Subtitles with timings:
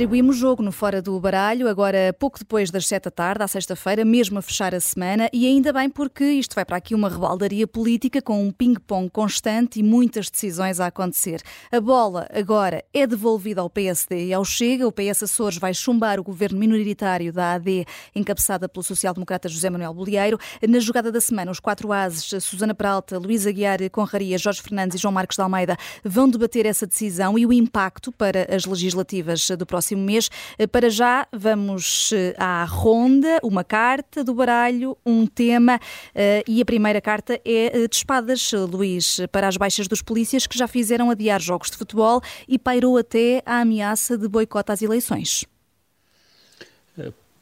[0.00, 4.02] Distribuímos jogo no Fora do Baralho, agora pouco depois das sete da tarde, à sexta-feira,
[4.02, 7.66] mesmo a fechar a semana, e ainda bem porque isto vai para aqui uma rebaldaria
[7.66, 11.42] política com um ping-pong constante e muitas decisões a acontecer.
[11.70, 14.88] A bola agora é devolvida ao PSD e ao Chega.
[14.88, 17.84] O PS Açores vai chumbar o governo minoritário da AD,
[18.16, 20.38] encabeçada pelo social-democrata José Manuel Bolieiro.
[20.66, 24.98] Na jogada da semana, os quatro ases, Susana Peralta, Luísa Aguiar Conraria, Jorge Fernandes e
[24.98, 29.66] João Marcos de Almeida, vão debater essa decisão e o impacto para as legislativas do
[29.66, 30.30] próximo próximo mês.
[30.58, 35.80] Eh, para já, vamos eh, à ronda, uma carta do baralho, um tema,
[36.14, 40.56] eh, e a primeira carta é de espadas, Luís, para as baixas dos polícias que
[40.56, 45.44] já fizeram adiar jogos de futebol e pairou até a ameaça de boicote às eleições.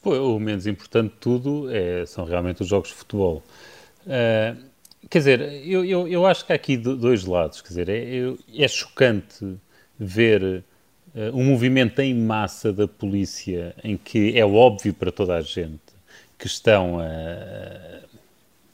[0.04, 3.42] O menos importante de tudo é, são realmente os jogos de futebol.
[4.06, 4.56] Uh,
[5.10, 7.60] quer dizer, eu, eu, eu, acho que há aqui dois lados.
[7.60, 9.58] Quer dizer, é, é chocante
[9.98, 10.64] ver
[11.32, 15.80] um movimento em massa da polícia em que é óbvio para toda a gente
[16.38, 17.04] que estão a,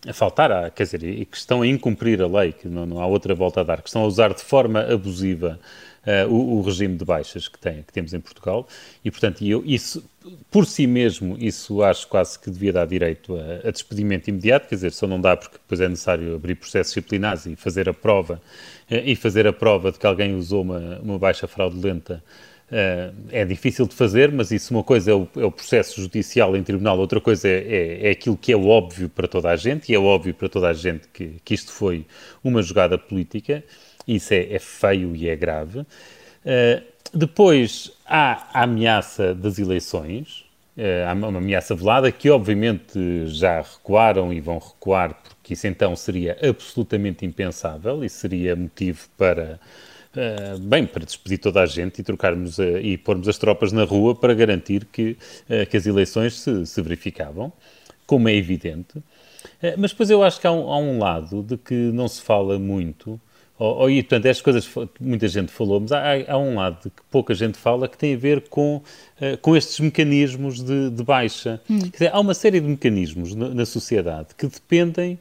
[0.06, 3.00] a faltar, a, quer dizer, e que estão a incumprir a lei, que não, não
[3.00, 5.58] há outra volta a dar, que estão a usar de forma abusiva
[6.06, 8.68] uh, o, o, regime de baixas que, tem, que temos em Portugal.
[9.04, 10.04] E, portanto, eu, isso,
[10.50, 14.74] por si mesmo, isso acho quase que devia dar direito a, a, despedimento imediato, quer
[14.74, 18.40] dizer, só não dá porque depois é necessário abrir processos disciplinares e fazer a prova,
[18.90, 22.22] uh, e fazer a prova de que alguém usou uma, uma baixa fraudulenta
[23.30, 26.62] é difícil de fazer, mas isso uma coisa é o, é o processo judicial em
[26.62, 29.94] tribunal, outra coisa é, é, é, aquilo que é óbvio para toda a gente, e
[29.94, 32.06] é óbvio para toda a gente que, que isto foi
[32.42, 33.62] uma jogada política.
[34.06, 35.80] Isso é, é feio e é grave.
[35.80, 40.44] Uh, depois há a ameaça das eleições,
[40.76, 45.96] uh, há uma ameaça velada que obviamente já recuaram e vão recuar, porque isso então
[45.96, 49.58] seria absolutamente impensável e seria motivo para,
[50.16, 53.84] uh, bem, para despedir toda a gente e trocarmos uh, e pormos as tropas na
[53.84, 55.16] rua para garantir que,
[55.70, 57.52] que as eleições se, se, verificavam,
[58.06, 59.02] como é evidente.
[59.78, 62.58] mas depois eu acho que há um, há um lado de que não se fala
[62.58, 63.20] muito,
[63.58, 64.68] ou, ou, e, portanto, estas coisas
[65.00, 68.16] muita gente falou, mas há, há, um lado que pouca gente fala que tem a
[68.16, 71.60] ver com, uh, com estes mecanismos de, de baixa.
[71.70, 71.78] Hum.
[71.78, 75.18] Dizer, há uma série de mecanismos na, na sociedade que dependem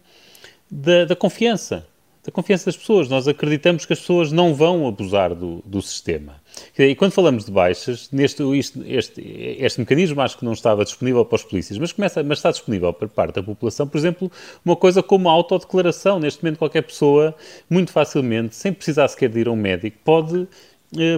[0.69, 1.85] da, da, confiança,
[2.23, 3.09] da confiança das pessoas.
[3.09, 6.41] Nós acreditamos que as pessoas não vão abusar do, do sistema.
[6.77, 9.21] E quando falamos de baixas, neste, este, este,
[9.59, 12.93] este, mecanismo acho que não estava disponível para os polícias, mas, começa, mas está disponível
[12.93, 14.31] para parte da população, por exemplo,
[14.63, 16.19] uma coisa como a autodeclaração.
[16.19, 17.35] Neste momento, qualquer pessoa,
[17.69, 20.47] muito facilmente, sem precisar sequer de ir a um médico, pode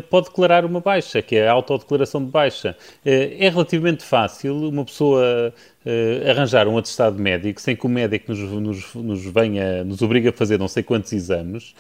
[0.10, 2.78] pode declarar uma baixa, que é a autodeclaração de baixa.
[3.06, 5.54] Eh, é relativamente fácil uma pessoa
[5.86, 10.30] eh, arranjar um atestado médico sem que o médico nos, nos, nos, venha, nos obrigue
[10.30, 11.76] a fazer não sei quantos exames,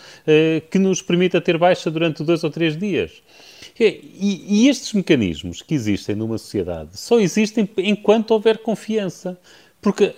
[0.69, 3.21] que nos permita ter baixa durante dois ou três dias.
[3.79, 9.37] E, e estes mecanismos que existem numa sociedade só existem enquanto houver confiança.
[9.81, 10.15] Porque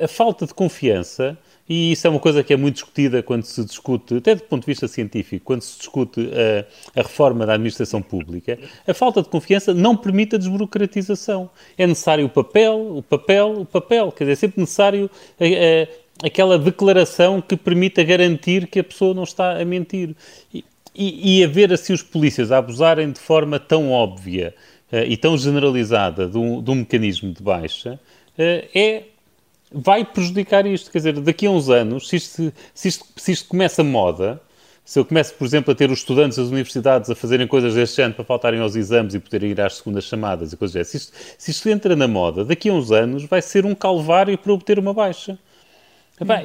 [0.00, 1.36] a, a falta de confiança
[1.68, 4.62] e isso é uma coisa que é muito discutida quando se discute, até do ponto
[4.62, 9.28] de vista científico, quando se discute a, a, reforma da administração pública, a falta de
[9.28, 11.50] confiança não permite a desburocratização.
[11.76, 14.10] É necessário o papel, o papel, o papel.
[14.12, 19.12] Quer dizer, é sempre necessário a, a, aquela declaração que permita garantir que a pessoa
[19.12, 20.16] não está a mentir.
[20.54, 20.64] E,
[20.94, 24.54] e, e haver assim os polícias a abusarem de forma tão óbvia
[24.90, 29.04] uh, e tão generalizada de um, de um mecanismo de baixa uh, é
[29.72, 30.90] vai prejudicar isto.
[30.90, 34.40] Quer dizer, daqui a uns anos, se isto, se isto, se isto começa moda,
[34.84, 38.00] se eu começo, por exemplo, a ter os estudantes das universidades a fazerem coisas deste
[38.00, 40.96] ano para faltarem aos exames e poderem ir às segundas chamadas e coisas dessas, se
[40.96, 44.50] isto, se isto entra na moda, daqui a uns anos vai ser um calvário para
[44.50, 45.38] obter uma baixa.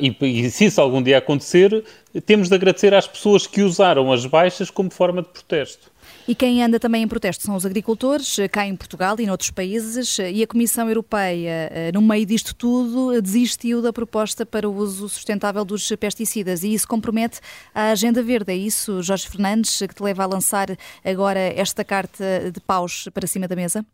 [0.01, 1.85] E, e, se isso algum dia acontecer,
[2.25, 5.92] temos de agradecer às pessoas que usaram as baixas como forma de protesto.
[6.25, 10.17] E quem anda também em protesto são os agricultores, cá em Portugal e noutros países,
[10.19, 15.09] e a Comissão Europeia, eh, no meio disto tudo, desistiu da proposta para o uso
[15.09, 17.41] sustentável dos pesticidas e isso compromete
[17.75, 18.53] a agenda verde.
[18.53, 20.67] É isso, Jorge Fernandes, que te leva a lançar
[21.03, 23.85] agora esta carta de paus para cima da mesa?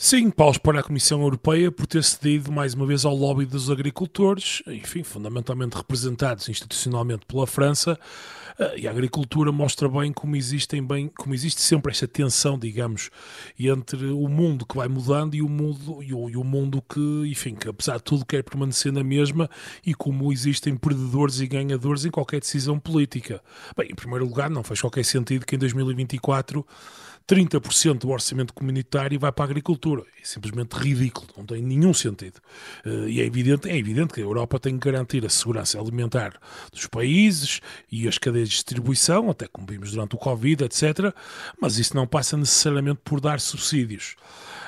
[0.00, 3.68] Sim, paus para a Comissão Europeia por ter cedido mais uma vez ao lobby dos
[3.68, 7.98] agricultores, enfim, fundamentalmente representados institucionalmente pela França,
[8.60, 13.10] eh, e a agricultura mostra bem como existem bem, como existe sempre esta tensão, digamos,
[13.58, 17.24] entre o mundo que vai mudando e o mundo e o, e o mundo que,
[17.26, 19.50] enfim, que apesar de tudo quer permanecer na mesma
[19.84, 23.42] e como existem perdedores e ganhadores em qualquer decisão política.
[23.76, 26.64] Bem, em primeiro lugar, não faz qualquer sentido que em 2024
[27.28, 30.02] 30% do orçamento comunitário vai para a agricultura.
[30.20, 32.40] É simplesmente ridículo, não tem nenhum sentido.
[32.86, 36.40] Uh, e é evidente, é evidente que a Europa tem que garantir a segurança alimentar
[36.72, 37.60] dos países
[37.92, 41.14] e as cadeias de distribuição, até como vimos durante o Covid, etc.
[41.60, 44.16] Mas isso não passa necessariamente por dar subsídios.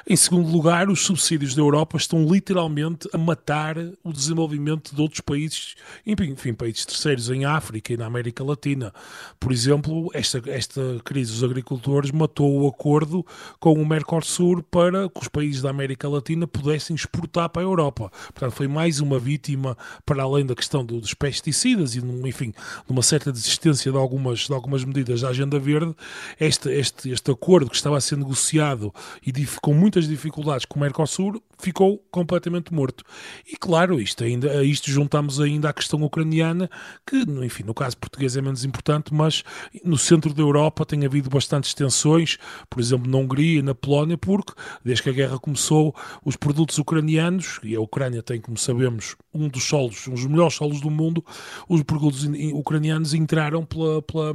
[0.09, 5.21] Em segundo lugar, os subsídios da Europa estão literalmente a matar o desenvolvimento de outros
[5.21, 5.75] países,
[6.07, 8.93] enfim, países terceiros em África e na América Latina.
[9.39, 13.25] Por exemplo, esta, esta crise dos agricultores matou o acordo
[13.59, 18.11] com o Mercosul para que os países da América Latina pudessem exportar para a Europa.
[18.33, 19.77] Portanto, foi mais uma vítima,
[20.07, 24.53] para além da questão dos pesticidas e, enfim, de uma certa desistência de algumas, de
[24.53, 25.95] algumas medidas da Agenda Verde,
[26.39, 28.93] este, este, este acordo que estava a ser negociado
[29.25, 33.05] e com muito muitas dificuldades com o Mercosul, ficou completamente morto.
[33.47, 36.71] E claro, isto ainda, a isto juntamos ainda a questão ucraniana,
[37.07, 39.43] que, enfim, no caso português é menos importante, mas
[39.85, 42.39] no centro da Europa tem havido bastantes tensões,
[42.69, 44.53] por exemplo, na Hungria e na Polónia, porque
[44.85, 45.95] desde que a guerra começou,
[46.25, 50.55] os produtos ucranianos, e a Ucrânia tem, como sabemos, um dos solos, um dos melhores
[50.55, 51.25] solos do mundo,
[51.69, 54.35] os produtos ucranianos entraram pela, pela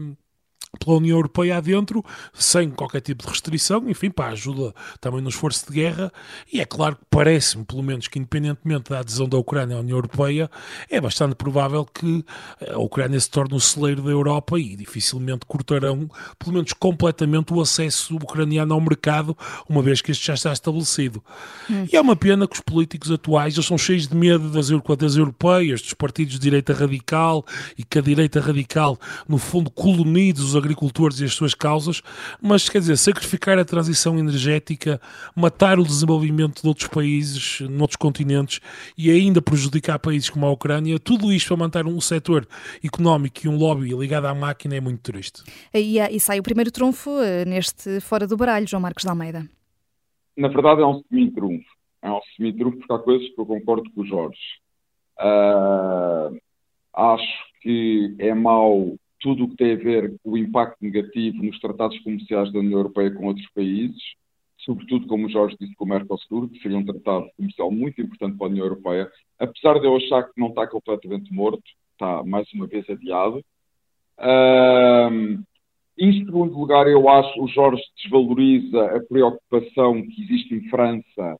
[0.77, 5.65] pela União Europeia adentro, sem qualquer tipo de restrição, enfim, para ajuda também no esforço
[5.67, 6.11] de guerra,
[6.51, 9.97] e é claro que parece-me, pelo menos, que independentemente da adesão da Ucrânia à União
[9.97, 10.49] Europeia,
[10.89, 12.23] é bastante provável que
[12.71, 17.61] a Ucrânia se torne o celeiro da Europa e dificilmente cortarão, pelo menos completamente, o
[17.61, 19.37] acesso ucraniano ao mercado,
[19.67, 21.23] uma vez que este já está estabelecido.
[21.69, 21.87] Hum.
[21.91, 25.15] E é uma pena que os políticos atuais, eles são cheios de medo das, das
[25.15, 27.45] europeias, dos partidos de direita radical,
[27.77, 32.01] e que a direita radical, no fundo, coloniza os agricultores e as suas causas,
[32.41, 34.99] mas quer dizer, sacrificar a transição energética,
[35.35, 38.59] matar o desenvolvimento de outros países, noutros continentes
[38.97, 42.47] e ainda prejudicar países como a Ucrânia, tudo isto para manter um setor
[42.83, 45.43] económico e um lobby ligado à máquina é muito triste.
[45.73, 49.47] E, e sai o primeiro trunfo eh, neste Fora do Baralho, João Marcos de Almeida.
[50.37, 51.65] Na verdade é um semi-trunfo.
[52.01, 54.39] É um semi-trunfo porque há coisas que eu concordo com o Jorge.
[55.19, 56.37] Uh,
[56.93, 61.59] acho que é mau tudo o que tem a ver com o impacto negativo nos
[61.59, 63.97] tratados comerciais da União Europeia com outros países,
[64.59, 68.37] sobretudo, como o Jorge disse, com o Mercosul, que seria um tratado comercial muito importante
[68.37, 71.63] para a União Europeia, apesar de eu achar que não está completamente morto,
[71.93, 73.43] está mais uma vez adiado.
[74.19, 75.43] Um,
[75.97, 81.39] em segundo lugar, eu acho que o Jorge desvaloriza a preocupação que existe em França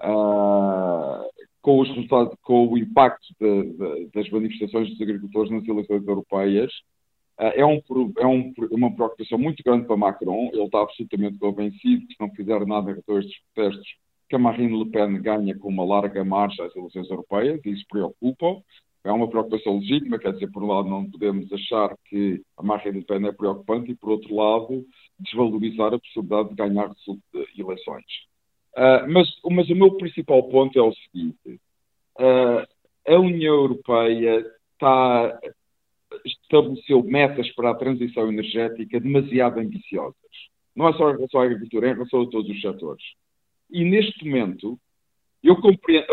[0.00, 1.26] uh,
[1.60, 6.70] com, os resultados, com o impacto de, de, das manifestações dos agricultores nas eleições europeias.
[7.38, 7.82] Ah, é, um,
[8.18, 10.50] é um, uma preocupação muito grande para Macron.
[10.52, 13.86] Ele está absolutamente convencido que, se não fizer nada com estes protestos,
[14.28, 17.84] que a Marine Le Pen ganha com uma larga marcha às eleições europeias, e isso
[17.88, 18.60] preocupa.
[19.04, 22.98] É uma preocupação legítima, quer dizer, por um lado, não podemos achar que a Marine
[22.98, 24.84] Le Pen é preocupante, e por outro lado,
[25.20, 26.90] desvalorizar a possibilidade de ganhar
[27.56, 28.04] eleições.
[28.76, 31.60] Uh, mas, mas, o meu principal ponto é o seguinte:
[32.18, 32.66] uh,
[33.06, 35.38] a União Europeia está
[36.26, 40.16] estabeleceu metas para a transição energética demasiado ambiciosas.
[40.74, 43.04] Não é só em relação à agricultura, é em relação a todos os setores.
[43.70, 44.78] E neste momento,
[45.42, 46.06] eu compreendo.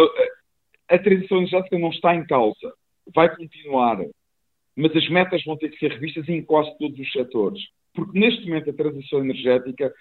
[0.89, 2.73] A, a transição energética não está em causa.
[3.13, 3.99] Vai continuar.
[4.75, 7.61] Mas as metas vão ter que ser revistas em quase todos os setores.
[7.93, 9.93] Porque neste momento a transição energética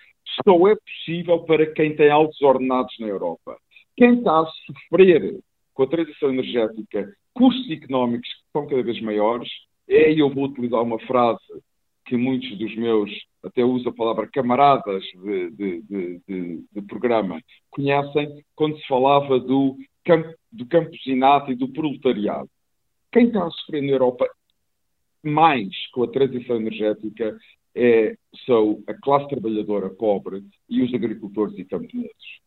[0.44, 3.58] só é possível para quem tem altos ordenados na Europa.
[3.97, 5.41] Quem está a sofrer
[5.75, 9.48] com a transição energética custos económicos que são cada vez maiores
[9.93, 11.63] e eu vou utilizar uma frase
[12.05, 13.11] que muitos dos meus,
[13.43, 15.82] até uso a palavra camaradas de, de,
[16.27, 22.49] de, de programa, conhecem, quando se falava do, camp, do campesinato e do proletariado.
[23.13, 24.29] Quem está a sofrer na Europa
[25.22, 27.39] mais com a transição energética
[27.75, 32.41] é, são a classe trabalhadora pobre e os agricultores e camponeses.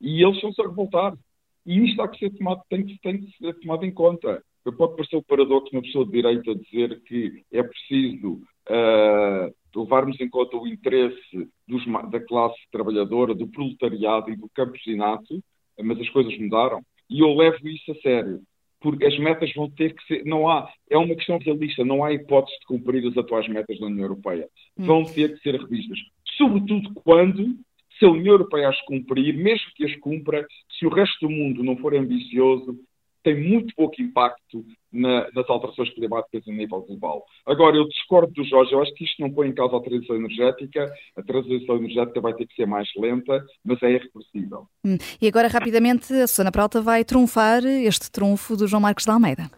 [0.00, 1.16] E eles estão-se a revoltar.
[1.64, 5.22] E isto que ser tomado, tem tem que ser tomado em conta pode parecer o
[5.22, 11.48] paradoxo uma pessoa de direita dizer que é preciso uh, levarmos em conta o interesse
[11.66, 15.42] dos, da classe trabalhadora, do proletariado e do campesinato,
[15.82, 16.82] mas as coisas mudaram.
[17.08, 18.40] E eu levo isso a sério,
[18.80, 20.24] porque as metas vão ter que ser.
[20.24, 23.86] Não há, é uma questão realista, não há hipótese de cumprir as atuais metas da
[23.86, 24.48] União Europeia.
[24.78, 24.84] Hum.
[24.84, 25.98] Vão ter que ser revistas.
[26.36, 27.56] Sobretudo quando,
[27.98, 30.46] se a União Europeia as cumprir, mesmo que as cumpra,
[30.78, 32.78] se o resto do mundo não for ambicioso,
[33.22, 37.24] tem muito pouco impacto na, nas alterações climáticas a nível global.
[37.46, 40.16] Agora, eu discordo do Jorge, eu acho que isto não põe em causa a transição
[40.16, 44.66] energética, a transição energética vai ter que ser mais lenta, mas é irreversível.
[44.84, 44.96] Hum.
[45.20, 49.50] E agora, rapidamente, a Susana Pralta vai trunfar este trunfo do João Marcos de Almeida.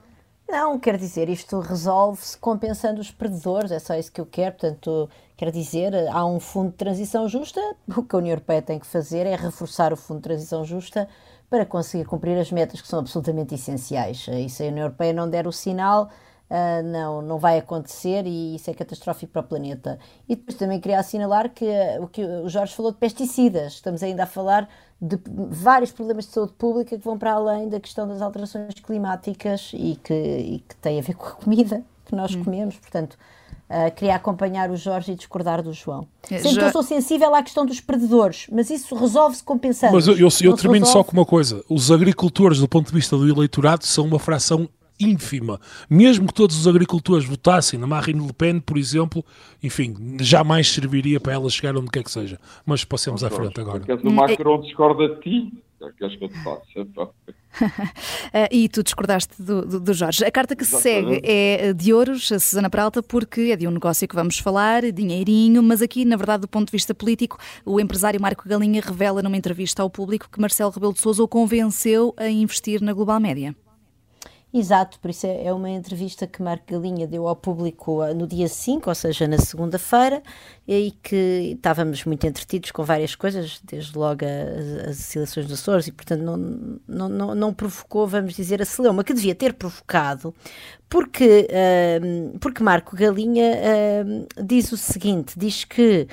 [0.49, 4.52] Não, quer dizer, isto resolve-se compensando os perdedores, é só isso que eu quero.
[4.52, 7.59] Portanto, quer dizer, há um fundo de transição justa,
[7.97, 11.09] o que a União Europeia tem que fazer é reforçar o fundo de transição justa
[11.52, 14.26] para conseguir cumprir as metas que são absolutamente essenciais.
[14.26, 16.09] E se a União Europeia não der o sinal,
[16.50, 19.99] Uh, não, não vai acontecer e isso é catastrófico para o planeta.
[20.28, 24.02] E depois também queria assinalar que uh, o que o Jorge falou de pesticidas, estamos
[24.02, 24.68] ainda a falar
[25.00, 25.18] de
[25.49, 29.99] vários problemas de saúde pública que vão para além da questão das alterações climáticas e
[30.04, 32.44] que, e que têm a ver com a comida que nós hum.
[32.44, 33.16] comemos, portanto.
[33.73, 36.07] Uh, queria acompanhar o Jorge e discordar do João.
[36.25, 36.61] É, Sempre Já...
[36.61, 39.95] que eu sou sensível à questão dos predadores, mas isso resolve-se compensando.
[39.95, 40.93] Mas eu, eu, eu termino resolve...
[40.93, 44.69] só com uma coisa: os agricultores, do ponto de vista do eleitorado, são uma fração
[45.00, 45.59] ínfima.
[45.88, 49.25] Mesmo que todos os agricultores votassem na Marine Le Pen, por exemplo,
[49.62, 52.38] enfim, jamais serviria para ela chegar onde quer que seja.
[52.67, 53.81] Mas passemos à frente agora.
[53.81, 56.62] Porque o Macron discorda de ti, é queres que eu te faça?
[57.61, 60.25] Uh, e tu discordaste do, do, do, Jorge.
[60.25, 63.71] A carta que se segue é de Ouros, a Susana Pralta, porque é de um
[63.71, 67.80] negócio que vamos falar, dinheirinho, mas aqui, na verdade, do ponto de vista político, o
[67.80, 72.14] empresário Marco Galinha revela numa entrevista ao público que Marcelo Rebelo de Sousa o convenceu
[72.16, 73.54] a investir na Global Média.
[74.54, 78.26] Exato, por isso é, é uma entrevista que Marco Galinha deu ao público ah, no
[78.26, 80.23] dia 5, ou seja, na segunda-feira,
[80.68, 85.87] e que estávamos muito entretidos com várias coisas, desde logo as, as eleições dos Açores,
[85.87, 86.37] e portanto não,
[86.87, 90.35] não, não, não, provocou, vamos dizer, a celeuma, que devia ter provocado,
[90.87, 91.49] porque,
[92.38, 93.44] porque Marco Galinha
[94.44, 96.06] diz o seguinte: diz que.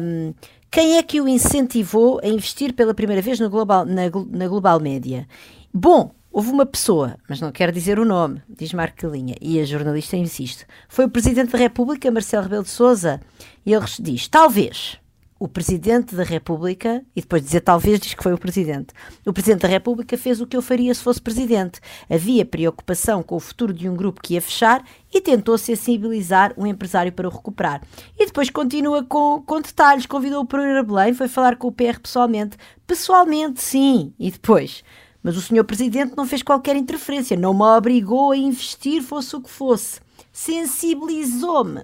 [0.00, 0.32] Um,
[0.70, 4.80] quem é que o incentivou a investir pela primeira vez no global, na, na Global
[4.80, 5.28] Média?
[5.74, 8.96] Bom, Houve uma pessoa, mas não quero dizer o nome, diz Marco
[9.38, 10.64] e a jornalista insiste.
[10.88, 13.20] Foi o Presidente da República, Marcelo Rebelo de Sousa,
[13.66, 14.98] e ele diz, talvez,
[15.38, 18.94] o Presidente da República, e depois de dizer talvez, diz que foi o Presidente.
[19.26, 21.80] O Presidente da República fez o que eu faria se fosse Presidente.
[22.08, 26.66] Havia preocupação com o futuro de um grupo que ia fechar e tentou sensibilizar o
[26.66, 27.82] empresário para o recuperar.
[28.18, 30.06] E depois continua com, com detalhes.
[30.06, 32.56] Convidou o Pereira Belém, foi falar com o PR pessoalmente.
[32.86, 34.14] Pessoalmente, sim.
[34.18, 34.82] E depois
[35.22, 39.40] mas o senhor presidente não fez qualquer interferência, não me obrigou a investir, fosse o
[39.40, 40.00] que fosse.
[40.32, 41.82] Sensibilizou-me.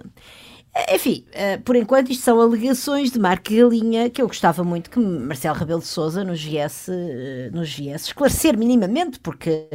[0.93, 4.99] Enfim, eh, por enquanto isto são alegações de Marco Galinha que eu gostava muito que
[4.99, 9.67] Marcelo Rebelo de Sousa nos viesse, eh, nos viesse esclarecer minimamente, porque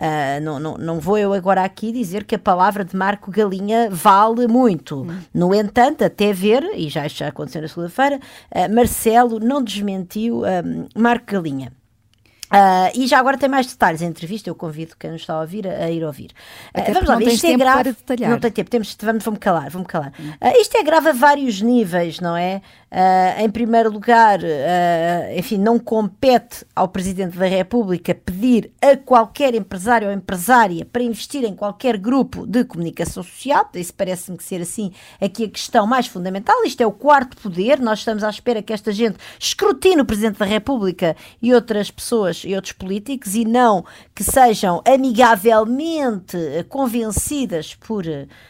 [0.00, 3.88] uh, não, não, não vou eu agora aqui dizer que a palavra de Marco Galinha
[3.90, 5.02] vale muito.
[5.02, 5.20] Hum.
[5.32, 10.42] No entanto, até ver, e já isto já aconteceu na segunda-feira, uh, Marcelo não desmentiu
[10.96, 11.77] Marco Galinha.
[12.48, 14.02] Uh, e já agora tem mais detalhes.
[14.02, 16.30] A entrevista eu convido quem nos está a ouvir a, a ir ouvir.
[16.74, 17.94] Uh, vamos lá ver, isto é grave.
[18.28, 20.12] Não tem tempo, temos, vamos, vamos calar, vamos calar.
[20.18, 22.62] Uh, isto é grave a vários níveis, não é?
[23.36, 24.40] Em primeiro lugar,
[25.36, 31.44] enfim, não compete ao Presidente da República pedir a qualquer empresário ou empresária para investir
[31.44, 33.68] em qualquer grupo de comunicação social.
[33.74, 34.90] Isso parece-me que ser assim
[35.20, 36.64] aqui a questão mais fundamental.
[36.64, 37.78] Isto é o quarto poder.
[37.78, 42.37] Nós estamos à espera que esta gente escrutine o Presidente da República e outras pessoas
[42.44, 46.36] e outros políticos e não que sejam amigavelmente
[46.68, 48.04] convencidas por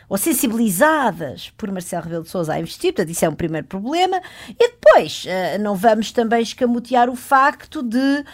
[0.09, 2.93] ou sensibilizadas por Marcelo Rebelo de Sousa a investir.
[2.93, 4.21] Portanto, isso é um primeiro problema.
[4.49, 8.25] E depois, uh, não vamos também escamotear o facto de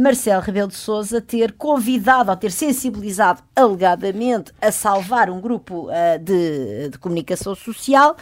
[0.00, 5.88] Marcelo Rebelo de Sousa ter convidado ou ter sensibilizado alegadamente a salvar um grupo
[6.22, 8.16] de, de comunicação social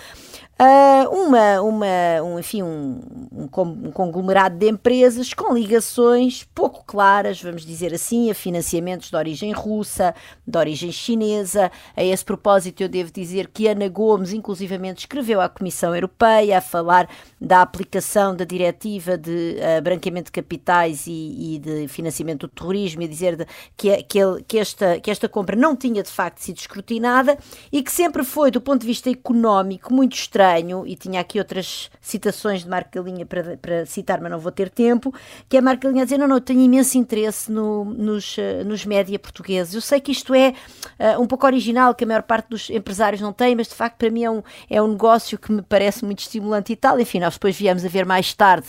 [0.59, 7.41] Uh, uma, uma, um, enfim, um, um, um, conglomerado de empresas com ligações pouco claras,
[7.41, 10.15] vamos dizer assim, a financiamentos de origem russa,
[10.47, 11.71] de origem chinesa.
[11.97, 16.61] A esse propósito, eu devo dizer que Ana Gomes, inclusivamente, escreveu à Comissão Europeia a
[16.61, 17.09] falar
[17.41, 23.03] da aplicação da diretiva de uh, branqueamento de capitais e, e, de financiamento do terrorismo
[23.03, 26.59] e dizer de, que, que, que, esta, que esta compra não tinha de facto sido
[26.59, 27.39] escrutinada
[27.71, 31.91] e que sempre foi, do ponto de vista económico, muito estranho e tinha aqui outras
[32.01, 35.13] citações de Marco Galinha para, para citar, mas não vou ter tempo,
[35.49, 38.65] que é Marco Galinha a dizer, não, não, eu tenho imenso interesse no, nos, uh,
[38.65, 39.75] nos média portugueses.
[39.75, 40.55] Eu sei que isto é
[40.99, 43.97] uh, um pouco original, que a maior parte dos empresários não tem, mas de facto
[43.97, 47.01] para mim é um, é um negócio que me parece muito estimulante e tal.
[47.01, 48.69] Enfim, nós depois viemos a ver mais tarde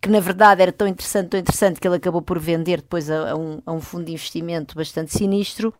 [0.00, 3.32] que na verdade era tão interessante, tão interessante que ele acabou por vender depois a,
[3.32, 5.74] a, um, a um fundo de investimento bastante sinistro.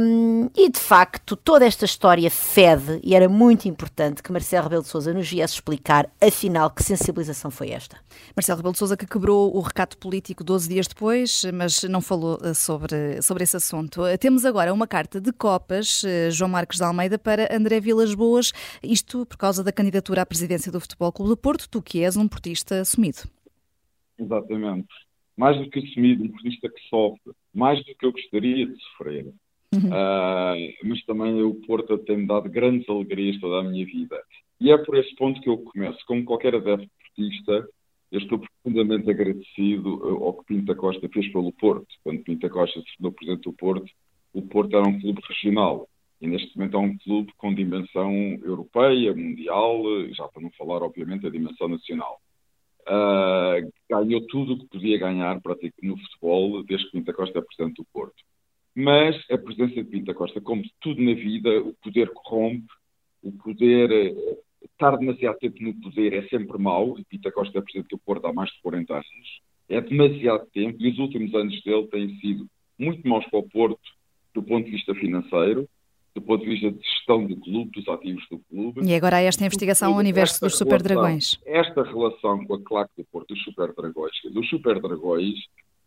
[0.00, 4.82] Um, e de facto, toda esta história fede e era muito importante que Marcelo Rebelo
[4.82, 7.98] de Sousa nos viesse explicar, afinal, que sensibilização foi esta.
[8.34, 12.38] Marcelo Rebelo de Sousa que quebrou o recato político 12 dias depois, mas não falou
[12.42, 14.06] eh, sobre, sobre esse assunto.
[14.06, 18.14] Eh, temos agora uma carta de copas, eh, João Marcos de Almeida, para André Vilas
[18.14, 22.02] Boas, isto por causa da candidatura à presidência do Futebol Clube do Porto, tu que
[22.02, 23.18] és um portista assumido.
[24.18, 24.88] Exatamente.
[25.36, 29.26] Mais do que assumido, um portista que sofre, mais do que eu gostaria de sofrer.
[29.74, 29.88] Uhum.
[29.90, 34.16] Uh, mas também o Porto tem-me dado grandes alegrias toda a minha vida.
[34.60, 35.98] E é por esse ponto que eu começo.
[36.06, 37.68] Como qualquer adepto portista,
[38.10, 41.86] eu estou profundamente agradecido eh, ao que Pinta Costa fez pelo Porto.
[42.02, 43.90] Quando Pinta Costa se tornou presidente do Porto,
[44.32, 45.86] o Porto era um clube regional.
[46.20, 48.12] E neste momento é um clube com dimensão
[48.42, 52.20] europeia, mundial, já para não falar, obviamente, a dimensão nacional.
[52.88, 55.38] Uh, ganhou tudo o que podia ganhar
[55.82, 58.16] no futebol desde que Pinta Costa é presidente do Porto.
[58.74, 62.68] Mas a presença de Pinta Costa, como tudo na vida, o poder corrompe,
[63.22, 67.60] o poder, eh, estar demasiado tempo no poder é sempre mau, e Pinta Costa é
[67.60, 71.60] presidente do Porto há mais de 40 anos, é demasiado tempo, e os últimos anos
[71.62, 72.46] dele têm sido
[72.78, 73.80] muito maus para o Porto
[74.32, 75.68] do ponto de vista financeiro,
[76.18, 78.80] do ponto de vista de gestão do clube, dos ativos do clube.
[78.84, 81.38] E agora há esta investigação ao universo dos Super Dragões.
[81.46, 85.38] Esta relação com a claque do Porto, dos Super Dragões, dos Super Dragões,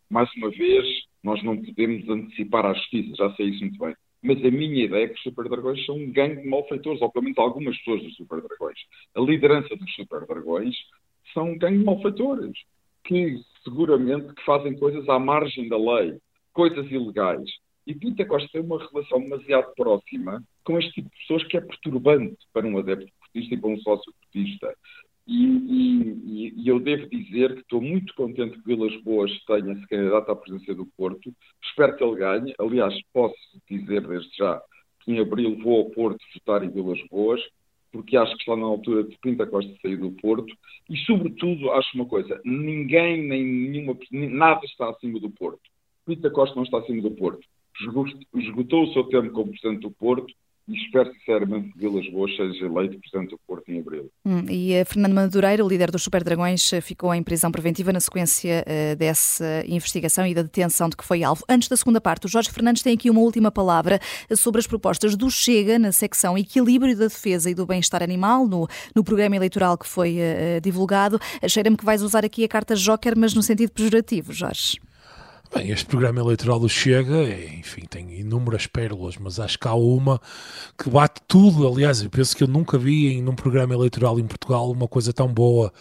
[0.10, 0.86] mais uma vez,
[1.24, 3.96] nós não podemos antecipar a justiça, já sei isso muito bem.
[4.24, 7.12] Mas a minha ideia é que os Super Dragões são um gangue de malfeitores, ou
[7.12, 8.78] pelo menos algumas pessoas dos Super Dragões.
[9.16, 10.76] A liderança dos Super Dragões
[11.34, 12.58] são um gangue de malfeitores,
[13.04, 16.18] que seguramente que fazem coisas à margem da lei,
[16.54, 17.50] coisas ilegais.
[17.86, 21.62] E Pinta Costa tem uma relação demasiado próxima com este tipo de pessoas que é
[21.62, 24.76] perturbante para um adepto portista e para um sócio portista.
[25.28, 29.88] E, e, e, eu devo dizer que estou muito contente que Vilas Boas tenha se
[29.88, 31.34] candidato à presidência do Porto.
[31.64, 32.54] Espero que ele ganhe.
[32.60, 33.36] Aliás, posso
[33.70, 34.62] dizer desde já
[35.00, 37.42] que em abril vou ao Porto votar em Vilas Boas,
[37.92, 40.54] porque acho que está na altura de Pinta Costa sair do Porto.
[40.90, 45.62] E, sobretudo, acho uma coisa: ninguém, nem nenhuma, nada está acima do Porto.
[46.06, 47.48] Pinta Costa não está acima do Porto
[48.36, 50.34] esgotou o seu tempo como Presidente do Porto
[50.68, 54.10] e espero sinceramente que Vilas Boas seja eleito Presidente do Porto em abril.
[54.26, 57.92] Hum, e a Fernando Madureira, o líder dos Super Dragões, eh, ficou em prisão preventiva
[57.92, 61.44] na sequência uh, dessa investigação e da detenção de que foi alvo.
[61.50, 64.68] Antes da segunda parte, o Jorge Fernandes tem aqui uma última palavra eh, sobre as
[64.68, 69.36] propostas do Chega na secção Equilíbrio da Defesa e do Bem-Estar Animal, no, no programa
[69.36, 71.20] eleitoral que foi uh, divulgado.
[71.48, 74.80] Cheira-me que vais usar aqui a carta Joker, mas no sentido pejorativo, Jorge.
[75.54, 79.74] Bem, este programa eleitoral do Chega, é, enfim, tem inúmeras pérolas, mas acho que há
[79.74, 80.22] uma
[80.82, 81.68] que bate tudo.
[81.68, 85.12] Aliás, eu penso que eu nunca vi em um programa eleitoral em Portugal uma coisa
[85.12, 85.74] tão boa.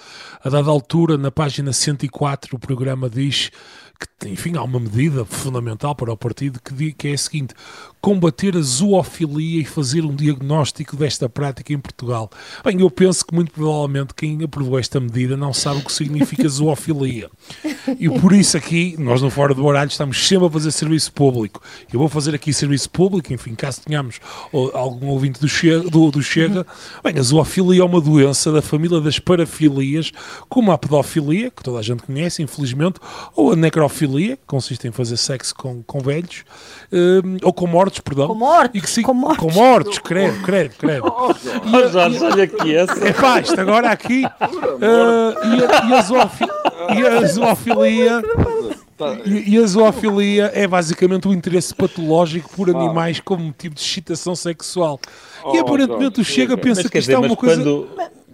[0.43, 3.53] A dada altura, na página 104, o programa diz
[4.01, 7.55] que, enfim, há uma medida fundamental para o partido que, que é a seguinte:
[8.01, 12.31] combater a zoofilia e fazer um diagnóstico desta prática em Portugal.
[12.65, 16.47] Bem, eu penso que muito provavelmente quem aprovou esta medida não sabe o que significa
[16.49, 17.31] zoofilia.
[17.99, 21.63] E por isso aqui, nós no Fora do Baralho estamos sempre a fazer serviço público.
[21.93, 24.19] Eu vou fazer aqui serviço público, enfim, caso tenhamos
[24.73, 26.67] algum ouvinte do Chega, do, do Chega.
[27.05, 30.11] Bem, a zoofilia é uma doença da família das parafilias,
[30.49, 32.99] como a pedofilia, que toda a gente conhece, infelizmente,
[33.37, 36.45] ou a necrofilia, que consiste em fazer sexo com, com velhos,
[36.93, 38.29] um, ou com mortos, perdão.
[38.29, 39.39] Com mortos, se, com mortos.
[39.39, 41.05] Com mortos, creio, creio, creio.
[41.11, 43.07] Oh, Jorge, olha aqui essa.
[43.07, 44.25] É pá, isto agora aqui.
[44.25, 46.53] Uh, e, a, e, a zoofilia,
[46.97, 48.23] e a zoofilia
[49.25, 55.01] e, a zoofilia é basicamente o interesse patológico por animais como motivo de excitação sexual.
[55.45, 57.63] e oh, aparentemente o Chega pensa que isto é uma coisa.
[57.63, 57.89] Quando...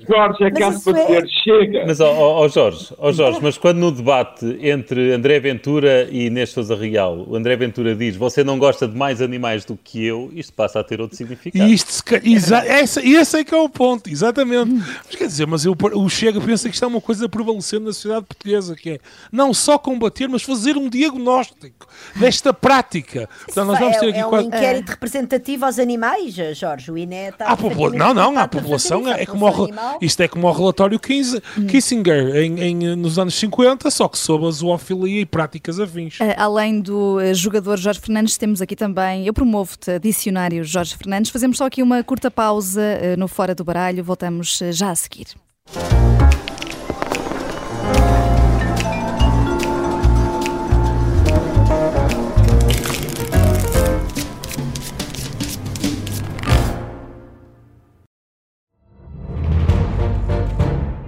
[0.08, 1.26] Jorge é caso para dizer, é...
[1.26, 1.86] chega.
[1.86, 6.26] Mas, ó oh, oh, Jorge, oh Jorge, mas quando no debate entre André Ventura e
[6.26, 10.04] Inês Sousa Real, o André Ventura diz você não gosta de mais animais do que
[10.04, 11.70] eu, isto passa a ter outro significado.
[11.70, 14.70] Isto, exa essa, esse é que é o ponto, exatamente.
[15.06, 17.92] Mas quer dizer, mas eu, o Chega pensa que isto é uma coisa prevalecendo na
[17.92, 18.98] sociedade portuguesa, que é
[19.30, 23.28] não só combater, mas fazer um diagnóstico desta prática.
[23.48, 27.56] Então, nós vamos ter aqui é, um inquérito representativo aos animais, Jorge, o INE está...
[27.94, 29.46] Não, não, a população é, é como...
[29.46, 34.46] O, isto é como o relatório Kissinger em, em, nos anos 50, só que sob
[34.46, 36.18] a zoofilia e práticas afins.
[36.20, 41.30] Uh, além do uh, jogador Jorge Fernandes, temos aqui também, eu promovo-te dicionário Jorge Fernandes.
[41.30, 45.26] Fazemos só aqui uma curta pausa uh, no Fora do Baralho, voltamos já a seguir.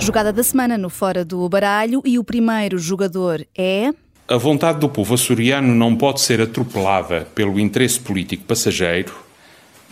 [0.00, 3.92] Jogada da semana no Fora do Baralho e o primeiro jogador é.
[4.26, 9.12] A vontade do povo açoriano não pode ser atropelada pelo interesse político passageiro,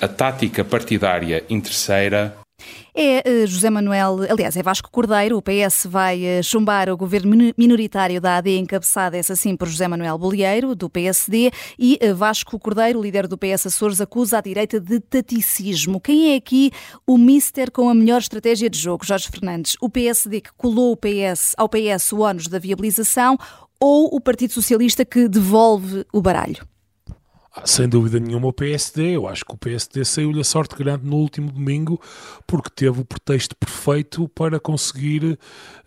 [0.01, 2.35] a tática partidária interesseira.
[2.95, 5.37] É eh, José Manuel, aliás, é Vasco Cordeiro.
[5.37, 9.87] O PS vai eh, chumbar o governo minoritário da AD, encabeçado, essa sim, por José
[9.87, 14.81] Manuel Bolieiro, do PSD, e eh, Vasco Cordeiro, líder do PS Açores, acusa a direita
[14.81, 16.01] de taticismo.
[16.01, 16.73] Quem é aqui
[17.07, 19.05] o mister com a melhor estratégia de jogo?
[19.05, 19.77] Jorge Fernandes.
[19.81, 23.39] O PSD que colou o PS, ao PS o ónus da viabilização
[23.81, 26.67] ou o Partido Socialista que devolve o baralho?
[27.65, 29.17] Sem dúvida nenhuma o PSD.
[29.17, 32.01] Eu acho que o PSD saiu-lhe a sorte grande no último domingo
[32.47, 35.39] porque teve o pretexto perfeito para conseguir,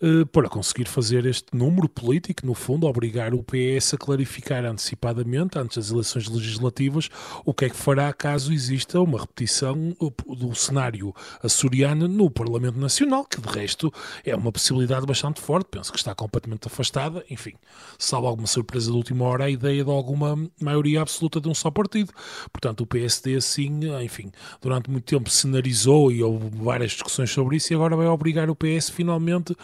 [0.02, 5.58] uh, para conseguir fazer este número político, no fundo, obrigar o PS a clarificar antecipadamente,
[5.58, 7.08] antes das eleições legislativas,
[7.44, 9.96] o que é que fará caso exista uma repetição
[10.28, 13.92] do cenário açoriano no Parlamento Nacional, que de resto
[14.24, 15.68] é uma possibilidade bastante forte.
[15.70, 17.24] Penso que está completamente afastada.
[17.30, 17.54] Enfim,
[17.98, 21.70] salvo alguma surpresa de última hora, a ideia de alguma maioria absoluta de um só
[21.70, 22.12] partido.
[22.52, 27.72] Portanto, o PSD, assim, enfim, durante muito tempo cenarizou e houve várias discussões sobre isso
[27.72, 29.56] e agora vai obrigar o PS finalmente,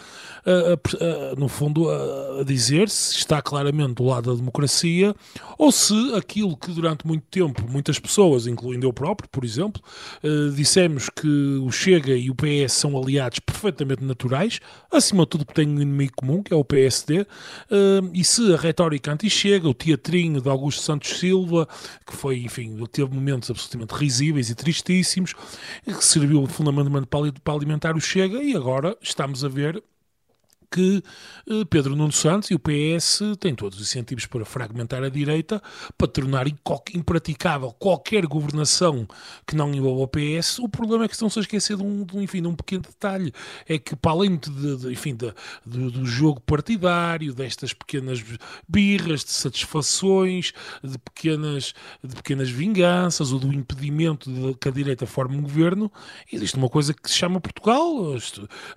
[0.45, 5.13] a, a, a, no fundo, a, dizer se está claramente do lado da democracia
[5.57, 9.81] ou se aquilo que durante muito tempo muitas pessoas, incluindo eu próprio, por exemplo,
[10.23, 11.27] uh, dissemos que
[11.61, 14.59] o Chega e o PS são aliados perfeitamente naturais,
[14.91, 17.25] acima de tudo que têm um inimigo comum, que é o PSD, uh,
[18.13, 21.67] e se a retórica anti-Chega, o teatrinho de Augusto Santos Silva,
[22.05, 25.33] que foi, enfim, teve momentos absolutamente risíveis e tristíssimos,
[25.85, 29.83] que serviu fundamentalmente para alimentar o Chega, e agora estamos a ver
[30.71, 31.03] que
[31.49, 35.61] eh, Pedro Nuno Santos e o PS têm todos os incentivos para fragmentar a direita,
[35.97, 36.45] para tornar
[36.93, 39.07] impraticável qualquer governação
[39.47, 40.59] que não envolva o PS.
[40.59, 43.33] O problema é que estão-se a esquecer de um, de enfim, de um pequeno detalhe,
[43.67, 45.33] é que para além de, de enfim, de,
[45.65, 48.23] de, do jogo partidário, destas pequenas
[48.67, 50.53] birras, de satisfações,
[50.83, 55.91] de pequenas, de pequenas vinganças ou do impedimento de que a direita forme um governo,
[56.31, 58.15] existe uma coisa que se chama Portugal,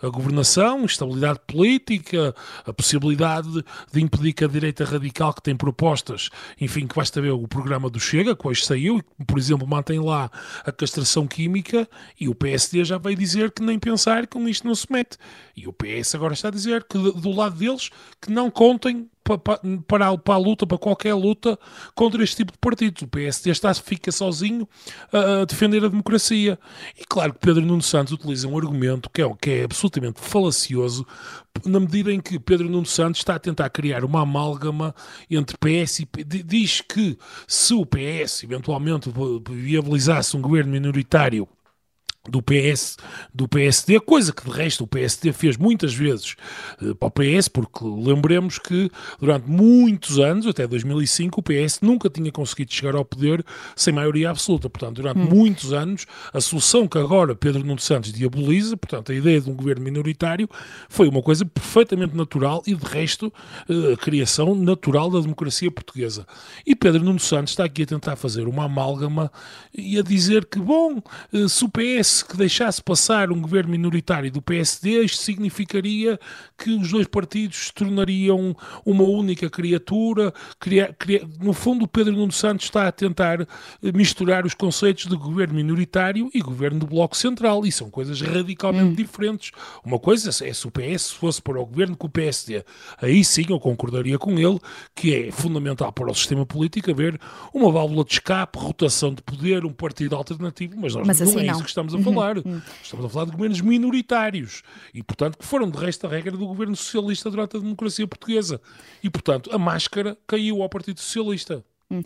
[0.02, 5.56] a governação, estabilidade política, política, a possibilidade de, impedir que a direita radical que tem
[5.56, 10.00] propostas, enfim, que basta ver o programa do Chega, que hoje saiu, por exemplo, mantém
[10.00, 10.30] lá
[10.64, 14.66] a castração química e o PSD já veio dizer que nem pensar que com isto
[14.66, 15.18] não se mete.
[15.56, 17.90] E o PS agora está a dizer que do lado deles
[18.20, 21.58] que não contem para, para, para, a luta, para qualquer luta
[21.94, 23.02] contra este tipo de partidos.
[23.02, 24.68] O PSD está, fica sozinho
[25.12, 26.58] a, a defender a democracia.
[26.98, 31.06] E claro que Pedro Nuno Santos utiliza um argumento que é, que é absolutamente falacioso,
[31.64, 34.94] na medida em que Pedro Nuno Santos está a tentar criar uma amálgama
[35.30, 39.10] entre PS e diz que se o PS eventualmente
[39.50, 41.48] viabilizasse um governo minoritário
[42.28, 42.96] do PS,
[43.34, 46.36] do PSD, coisa que de resto o PSD fez muitas vezes
[46.80, 52.08] uh, para o PS, porque lembremos que durante muitos anos, até 2005, o PS nunca
[52.08, 54.70] tinha conseguido chegar ao poder sem maioria absoluta.
[54.70, 55.34] Portanto, durante hum.
[55.34, 59.54] muitos anos, a solução que agora Pedro Nuno Santos diaboliza, portanto, a ideia de um
[59.54, 60.48] governo minoritário,
[60.88, 63.32] foi uma coisa perfeitamente natural e de resto
[63.68, 66.24] uh, a criação natural da democracia portuguesa.
[66.64, 69.30] E Pedro Nuno Santos está aqui a tentar fazer uma amálgama
[69.74, 74.30] e a dizer que, bom, uh, se o PS que deixasse passar um governo minoritário
[74.30, 76.18] do PSD, isto significaria
[76.58, 80.34] que os dois partidos se tornariam uma única criatura.
[81.40, 83.46] no fundo, o Pedro Nuno Santos está a tentar eh,
[83.94, 88.92] misturar os conceitos de governo minoritário e governo do Bloco Central, e são coisas radicalmente
[88.92, 88.94] hum.
[88.94, 89.52] diferentes.
[89.84, 92.64] Uma coisa é se o PS fosse para o governo com o PSD,
[93.00, 94.58] aí sim eu concordaria com ele
[94.94, 97.20] que é fundamental para o sistema político haver
[97.52, 101.40] uma válvula de escape, rotação de poder, um partido alternativo, mas nós mas não assim
[101.40, 101.52] é não.
[101.52, 102.38] isso que estamos a falar.
[102.38, 102.60] Uhum.
[102.82, 104.62] Estamos a falar de governos minoritários
[104.92, 108.60] e, portanto, que foram de resto a regra do governo socialista durante a democracia portuguesa.
[109.02, 111.64] E, portanto, a máscara caiu ao Partido Socialista.
[111.90, 111.96] Uh,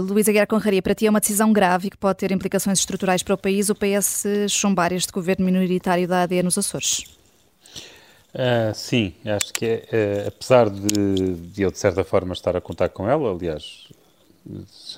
[0.00, 2.78] uh, Luísa Guerra Conraria, para ti é uma decisão grave e que pode ter implicações
[2.78, 7.04] estruturais para o país o PS chumbar este governo minoritário da AD nos Açores?
[8.34, 12.90] Uh, sim, acho que é, apesar de, de, eu de certa forma estar a contar
[12.90, 13.88] com ela, aliás,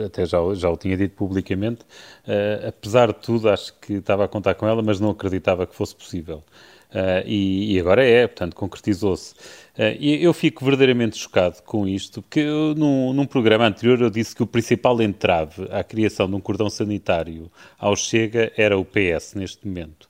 [0.04, 4.28] até já, já o tinha dito publicamente, uh, apesar de tudo, acho que estava a
[4.28, 6.42] contar com ela, mas não acreditava que fosse possível.
[6.90, 9.32] Uh, e, e, agora é, portanto, concretizou-se.
[9.78, 14.34] Uh, eu fico verdadeiramente chocado com isto, porque eu, num, num, programa anterior eu disse
[14.34, 19.34] que o principal entrave à criação de um cordão sanitário ao Chega era o PS,
[19.34, 20.08] neste momento.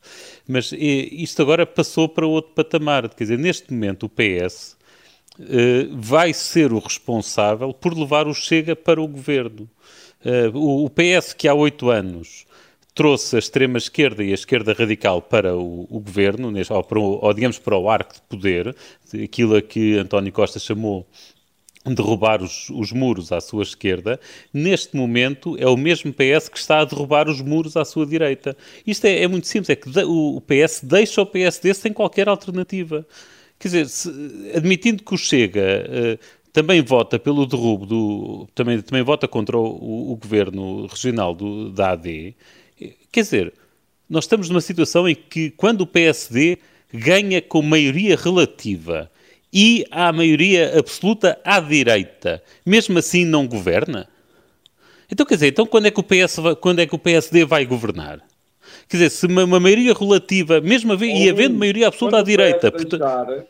[0.49, 4.80] Mas e, isto agora passou para outro patamar, quer dizer, neste momento o PS
[5.93, 9.69] vai ser o responsável por levar o Chega para o governo.
[10.53, 12.47] o, o PS que há oito anos
[12.95, 17.33] trouxe a extrema-esquerda e a esquerda radical para o, o governo, ou, para o, ou,
[17.33, 18.77] digamos para o arco de poder,
[19.25, 21.07] aquilo a que António Costa chamou
[21.87, 24.21] derrubar os, os, muros à sua esquerda,
[24.53, 28.55] neste momento é o mesmo PS que está a derrubar os muros à sua direita.
[28.87, 33.07] Isto é, é muito simples, é que o PS deixa o PSD sem qualquer alternativa.
[33.61, 34.09] Quer dizer, se,
[34.57, 36.19] admitindo que o Chega uh,
[36.51, 38.49] também vota pelo derrubo do...
[38.55, 42.35] também, também vota contra o, o, governo regional do, da AD,
[43.13, 43.53] Quer dizer,
[44.09, 46.59] nós estamos numa situação em que, quando o PSD
[46.93, 49.11] ganha com maioria relativa
[49.53, 54.09] e há maioria absoluta à direita, mesmo assim não governa?
[55.11, 57.67] Então, quer dizer, então quando é que o, PS, quando é que o PSD vai
[57.67, 58.21] governar?
[58.91, 62.73] Quer dizer, se uma, uma maioria relativa, mesmo havendo, e havendo maioria absoluta à direita...
[62.73, 63.47] Portanto,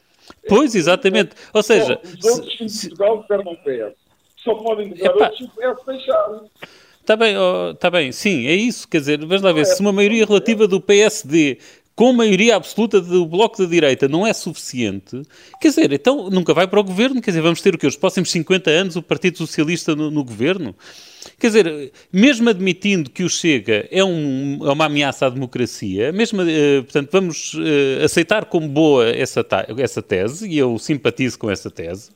[0.47, 1.31] pois, exatamente.
[1.55, 1.99] Ou seja...
[2.05, 3.97] os outros se, Portugal o PS.
[4.45, 6.41] Só podem deixar outros se o PS deixar.
[7.01, 8.87] Está bem, oh, tá bem, sim, é isso.
[8.87, 11.59] Quer dizer, vamos lá ver, se uma maioria relativa do PSD
[12.01, 15.21] com maioria absoluta do Bloco da Direita não é suficiente,
[15.61, 17.87] quer dizer, então nunca vai para o governo, quer dizer, vamos ter o que?
[17.87, 20.75] Os próximos 50 anos o Partido Socialista no, no governo?
[21.39, 26.41] Quer dizer, mesmo admitindo que o Chega é, um, é uma ameaça à democracia, mesmo,
[26.41, 29.45] uh, portanto, vamos uh, aceitar como boa essa,
[29.77, 32.13] essa tese, e eu simpatizo com essa tese,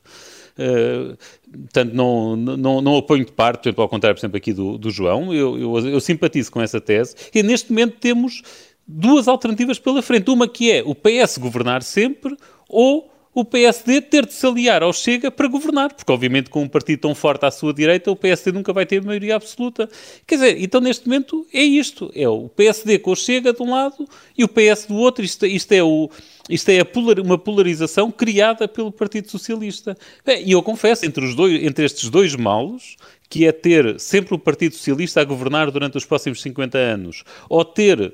[0.57, 1.17] Uh,
[1.51, 4.89] portanto, não, não, não apoio de parte, portanto, ao contrário, por exemplo, aqui do, do
[4.89, 8.41] João, eu, eu, eu simpatizo com essa tese, e neste momento temos
[8.87, 10.29] duas alternativas pela frente.
[10.29, 12.35] Uma que é o PS governar sempre,
[12.67, 16.69] ou o PSD ter de se aliar ao Chega para governar, porque obviamente com um
[16.69, 19.89] partido tão forte à sua direita, o PSD nunca vai ter maioria absoluta.
[20.25, 23.71] Quer dizer, então neste momento é isto, é o PSD com o Chega de um
[23.71, 26.09] lado e o PS do outro, isto, isto é, o,
[26.49, 29.97] isto é polar, uma polarização criada pelo Partido Socialista.
[30.25, 32.95] E eu confesso, entre, os dois, entre estes dois malos,
[33.29, 37.65] que é ter sempre o Partido Socialista a governar durante os próximos 50 anos, ou
[37.65, 38.13] ter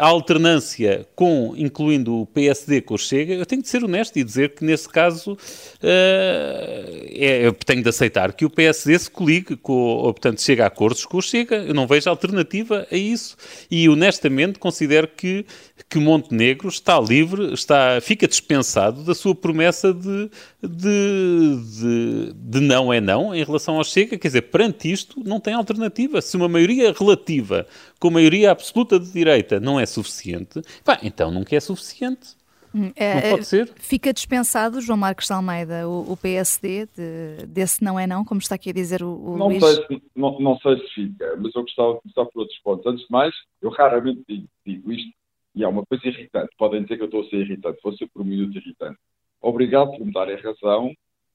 [0.00, 4.24] a alternância com, incluindo o PSD com o Chega, eu tenho de ser honesto e
[4.24, 5.36] dizer que nesse caso uh,
[5.82, 10.68] é, eu tenho de aceitar que o PSD se coligue, com, ou portanto chega a
[10.68, 13.36] acordos com o Chega, eu não vejo alternativa a isso.
[13.70, 15.44] E honestamente considero que,
[15.88, 20.30] que Montenegro está livre, está, fica dispensado da sua promessa de,
[20.62, 25.40] de, de, de não é não em relação ao Chega, quer dizer, perante isto não
[25.40, 26.20] tem alternativa.
[26.20, 27.66] Se uma maioria relativa
[27.98, 32.38] com maioria absoluta de direita não é suficiente, pá, então nunca é suficiente.
[32.74, 33.72] Hum, é, não pode ser.
[33.76, 38.54] Fica dispensado, João Marcos Almeida, o, o PSD, de, desse não é não, como está
[38.56, 39.64] aqui a dizer o, o não Luís?
[39.64, 42.86] Sei, não, não sei se fica, mas eu gostava de começar por outros pontos.
[42.86, 45.17] Antes de mais, eu raramente digo, digo isto,
[45.58, 46.54] e é uma coisa irritante.
[46.56, 48.98] Podem dizer que eu estou a ser irritante, vou ser por um minuto irritante.
[49.42, 50.94] Obrigado por me darem razão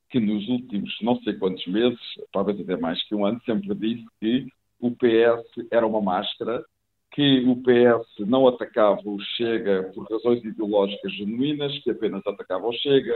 [0.10, 2.00] que nos últimos não sei quantos meses,
[2.32, 4.48] talvez até mais que um ano, sempre disse que
[4.80, 6.64] o PS era uma máscara,
[7.12, 12.74] que o PS não atacava o Chega por razões ideológicas genuínas, que apenas atacava o
[12.74, 13.14] Chega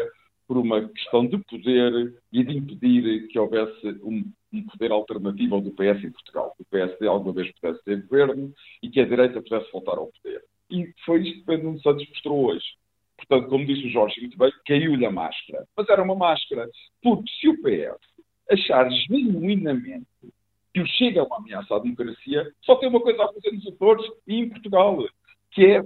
[0.48, 5.62] por uma questão de poder e de impedir que houvesse um, um poder alternativo ao
[5.62, 9.06] do PS em Portugal, que o PSD alguma vez pudesse ter governo e que a
[9.06, 10.44] direita pudesse voltar ao poder.
[10.70, 12.66] E foi isto que Pedro Santos mostrou hoje.
[13.18, 15.66] Portanto, como disse o Jorge muito bem, caiu-lhe a máscara.
[15.76, 16.70] Mas era uma máscara.
[17.02, 18.00] Porque se o PS
[18.50, 20.08] achar genuinamente
[20.74, 23.68] que o Chega é uma ameaça à democracia, só tem uma coisa a fazer nos
[23.68, 25.04] Açores e em Portugal,
[25.52, 25.84] que é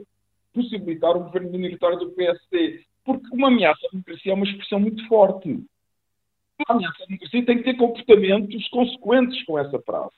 [0.54, 2.84] possibilitar o governo minoritário do PSD.
[3.06, 5.50] Porque uma ameaça à democracia é uma expressão muito forte.
[5.50, 10.16] Uma ameaça à democracia tem que ter comportamentos consequentes com essa frase.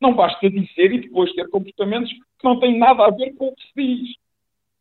[0.00, 3.54] Não basta dizer e depois ter comportamentos que não têm nada a ver com o
[3.54, 4.16] que se diz.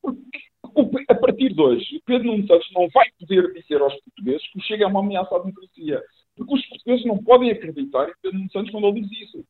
[0.01, 4.60] Porque, a partir de hoje, Pedro Nuno Santos não vai poder dizer aos portugueses que
[4.60, 6.04] o Chega é uma ameaça à democracia.
[6.36, 9.45] Porque os portugueses não podem acreditar em Pedro Nuno Santos quando ele diz isso.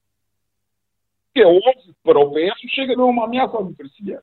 [1.34, 4.21] Que é óbvio para o PS o Chega não é uma ameaça à democracia.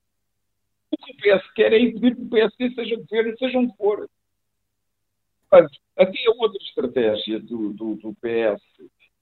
[0.93, 4.09] O que o PS quer é impedir que o PSD seja governo, seja onde for.
[5.51, 8.63] Portanto, até a outra estratégia do, do, do PS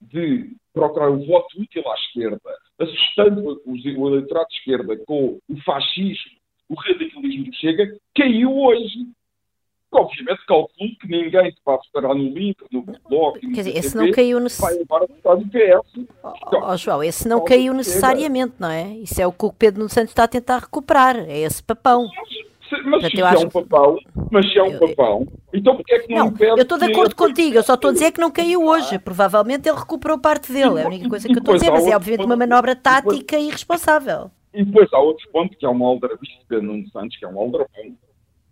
[0.01, 6.31] de procurar o voto útil à esquerda, assustando o eleitorado de esquerda com o fascismo,
[6.69, 9.07] o radicalismo que chega, caiu hoje
[9.91, 14.09] obviamente calculo que ninguém que vai votar no LIMP, no Bloco, Quer dizer, esse não
[14.11, 16.07] caiu vai levar a votar no PS.
[16.23, 18.87] Oh, oh, João, esse não caiu necessariamente, não é?
[18.95, 22.09] Isso é o que o Pedro Nuno Santos está a tentar recuperar, é esse papão.
[22.15, 23.97] mas se é um papão,
[24.31, 27.15] mas se é um papão, então porque é que não, não Eu estou de acordo
[27.15, 28.97] contigo, eu só estou a dizer que não caiu hoje.
[28.99, 31.85] Provavelmente ele recuperou parte dele, é a única coisa que eu estou a dizer, mas
[31.85, 34.31] é obviamente uma manobra tática e irresponsável.
[34.53, 37.39] E depois há outro ponto que é uma aldrabice de Nuno Santos, que é um
[37.39, 37.95] aldrabão.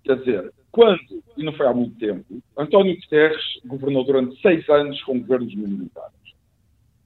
[0.03, 0.99] Quer dizer, quando,
[1.35, 6.35] e não foi há muito tempo, António Guterres governou durante seis anos com governos minoritários.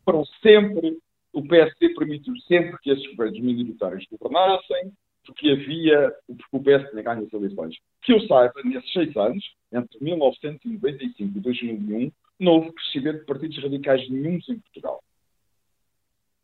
[0.05, 0.97] Foram sempre,
[1.31, 4.91] o PSD permitiu sempre que esses governos minoritários governassem,
[5.25, 7.77] porque havia, porque o PS tinha ganho as eleições.
[8.01, 13.63] Que eu saiba, nesses seis anos, entre 1995 e 2001, não houve crescimento de partidos
[13.63, 15.03] radicais nenhums em Portugal.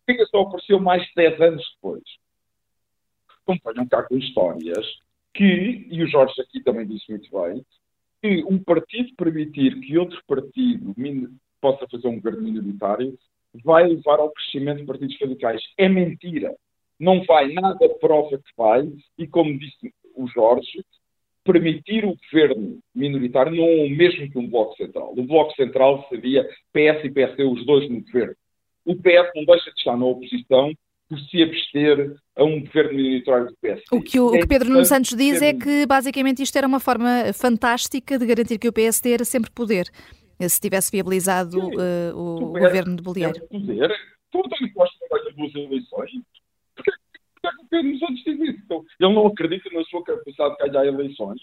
[0.10, 2.04] O que só apareceu mais de 10 anos depois?
[3.44, 4.86] Acompanham cá com histórias
[5.34, 7.66] que, e o Jorge aqui também disse muito bem,
[8.22, 10.96] que um partido permitir que outro partido
[11.62, 13.18] possa fazer um governo minoritário
[13.64, 15.62] vai levar ao crescimento de partidos radicais.
[15.78, 16.56] É mentira.
[17.00, 20.84] Não vai, nada prova que vai, e como disse o Jorge,
[21.44, 25.14] permitir o governo minoritário não é o mesmo que um Bloco Central.
[25.18, 28.36] O Bloco Central seria PS e PSD, os dois no governo.
[28.86, 30.74] O PS não deixa de estar na oposição
[31.08, 33.84] por se abster a um governo minoritário do PS.
[33.92, 36.80] O que o, o que Pedro Nuno Santos diz é que basicamente isto era uma
[36.80, 39.90] forma fantástica de garantir que o PSD era sempre poder,
[40.40, 43.42] se tivesse viabilizado uh, o, o governo de Bolieiro.
[43.48, 43.92] Poder.
[44.32, 46.12] Tu António Costa não vai duas eleições.
[47.70, 48.62] Que o Nuno Santos diz isso?
[48.66, 51.40] Então, ele não acredita na sua capacidade de ganhar eleições.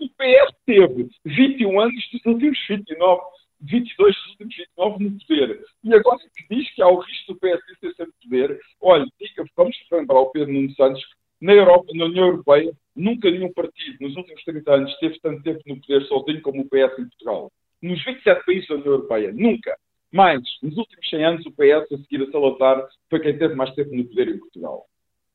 [0.00, 3.22] O PS teve 21 anos dos últimos 29
[3.62, 5.64] 22 dos últimos 29 no poder.
[5.84, 9.44] E agora que diz que há o risco do PSD ser sempre poder, olha, diga,
[9.56, 11.02] vamos lembrar ao Pedro Nuno Santos,
[11.40, 15.60] na Europa, na União Europeia, nunca nenhum partido nos últimos 30 anos teve tanto tempo
[15.66, 17.52] no poder sozinho como o PS em Portugal.
[17.80, 19.76] Nos 27 países da União Europeia, nunca.
[20.12, 23.74] Mas, nos últimos 100 anos, o PS, a seguir a Salazar, foi quem teve mais
[23.74, 24.86] tempo no poder em Portugal.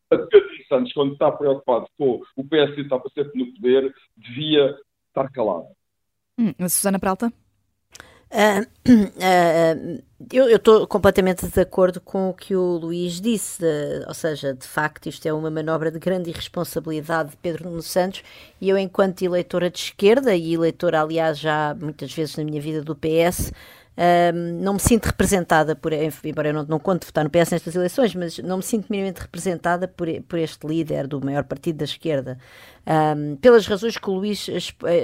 [0.10, 5.68] Pedro Santos, quando está preocupado com o PS estar sempre no poder, devia estar calado.
[6.38, 7.34] Hum, Susana Pralta?
[8.30, 13.64] Uh, uh, eu estou completamente de acordo com o que o Luís disse,
[14.06, 18.24] ou seja, de facto, isto é uma manobra de grande irresponsabilidade de Pedro Nuno Santos.
[18.60, 22.82] E eu, enquanto eleitora de esquerda, e eleitora, aliás, já muitas vezes na minha vida
[22.82, 23.54] do PS,
[23.98, 27.76] um, não me sinto representada por, embora eu não, não conte votar no PS nestas
[27.76, 31.86] eleições, mas não me sinto minimamente representada por, por este líder do maior partido da
[31.86, 32.38] esquerda,
[32.86, 34.48] um, pelas razões que o Luís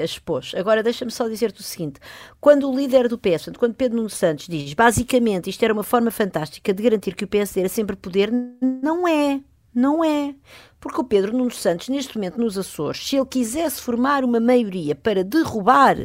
[0.03, 0.53] expôs.
[0.55, 1.99] Agora, deixa-me só dizer-te o seguinte:
[2.39, 6.11] quando o líder do PS, quando Pedro Nuno Santos diz basicamente isto era uma forma
[6.11, 9.41] fantástica de garantir que o PSD era sempre poder, não é.
[9.73, 10.35] Não é.
[10.79, 14.93] Porque o Pedro Nuno Santos, neste momento nos Açores, se ele quisesse formar uma maioria
[14.93, 15.97] para derrubar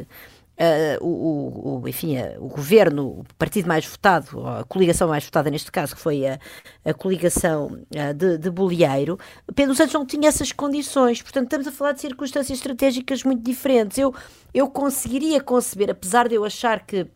[0.58, 5.48] Uh, o, o, enfim, uh, o governo, o partido mais votado, a coligação mais votada
[5.50, 6.40] neste caso, que foi a,
[6.84, 9.16] a coligação uh, de, de Bolieiro,
[9.54, 11.22] Pedro Santos não tinha essas condições.
[11.22, 13.98] Portanto, estamos a falar de circunstâncias estratégicas muito diferentes.
[13.98, 14.12] Eu,
[14.52, 17.06] eu conseguiria conceber, apesar de eu achar que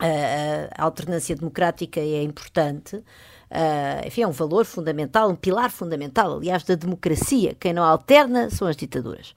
[0.00, 3.02] a alternância democrática é importante,
[3.50, 7.56] Uh, enfim, é um valor fundamental, um pilar fundamental, aliás, da democracia.
[7.58, 9.30] Quem não alterna são as ditaduras.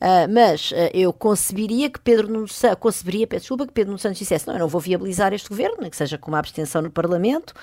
[0.00, 3.98] Uh, mas uh, eu conceberia que Pedro Nuno Santos, conceberia, peço desculpa, que Pedro Nuno
[3.98, 6.90] Santos dissesse, não, eu não vou viabilizar este governo, que seja com uma abstenção no
[6.90, 7.54] Parlamento,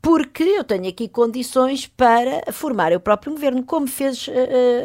[0.00, 4.28] porque eu tenho aqui condições para formar o próprio governo, como fez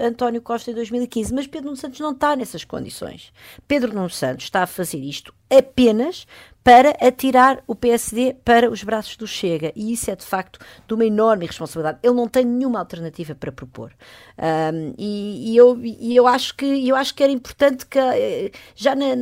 [0.05, 1.33] António Costa em 2015.
[1.33, 3.33] Mas Pedro Nuno Santos não está nessas condições.
[3.67, 6.25] Pedro Nuno Santos está a fazer isto apenas
[6.67, 9.71] para atirar o PSD para os braços do Chega.
[9.73, 11.99] E isso é, de facto, de uma enorme responsabilidade.
[12.03, 13.93] Ele não tem nenhuma alternativa para propor.
[14.37, 18.51] Um, e, e, eu, e eu, acho que, eu acho que era importante que, eh,
[18.75, 19.15] já na,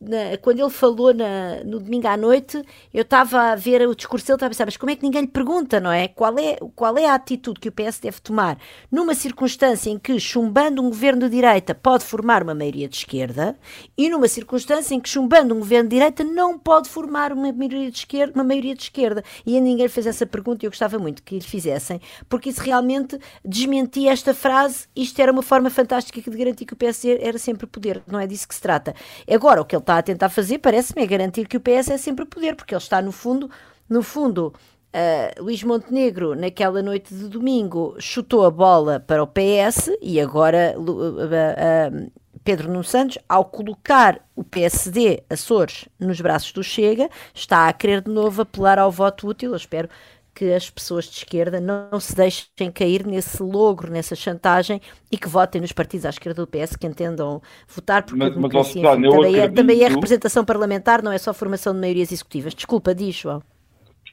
[0.00, 2.60] na, quando ele falou na, no domingo à noite,
[2.92, 5.20] eu estava a ver o discurso dele, estava a pensar, mas como é que ninguém
[5.20, 6.08] lhe pergunta, não é?
[6.08, 8.58] Qual é, qual é a atitude que o PS deve tomar
[8.90, 13.56] numa circunstância em que, chumbando um governo de direita, pode formar uma maioria de esquerda,
[13.96, 17.52] e numa circunstância em que, chumbando um governo de direita, não pode pode formar uma
[17.52, 19.22] maioria de esquerda, uma maioria de esquerda.
[19.44, 23.18] E ninguém fez essa pergunta e eu gostava muito que lhe fizessem, porque isso realmente
[23.44, 27.66] desmentia esta frase, isto era uma forma fantástica de garantir que o PS era sempre
[27.66, 28.94] poder, não é disso que se trata.
[29.30, 31.98] Agora, o que ele está a tentar fazer, parece-me, é garantir que o PS é
[31.98, 33.50] sempre poder, porque ele está no fundo,
[33.88, 34.52] no fundo,
[34.94, 40.74] Uh, Luís Montenegro, naquela noite de domingo, chutou a bola para o PS e agora
[40.76, 42.12] uh, uh,
[42.44, 48.00] Pedro Nuno Santos, ao colocar o PSD Açores nos braços do Chega, está a querer
[48.00, 49.50] de novo apelar ao voto útil.
[49.50, 49.88] Eu espero
[50.34, 54.80] que as pessoas de esquerda não se deixem cair nesse logro, nessa chantagem
[55.10, 58.68] e que votem nos partidos à esquerda do PS que entendam votar, porque mas, mas,
[58.68, 59.38] enfim, também, acredito...
[59.38, 62.54] é, também, é, representação parlamentar, não é só formação de maiorias executivas.
[62.54, 63.42] Desculpa, diz, João.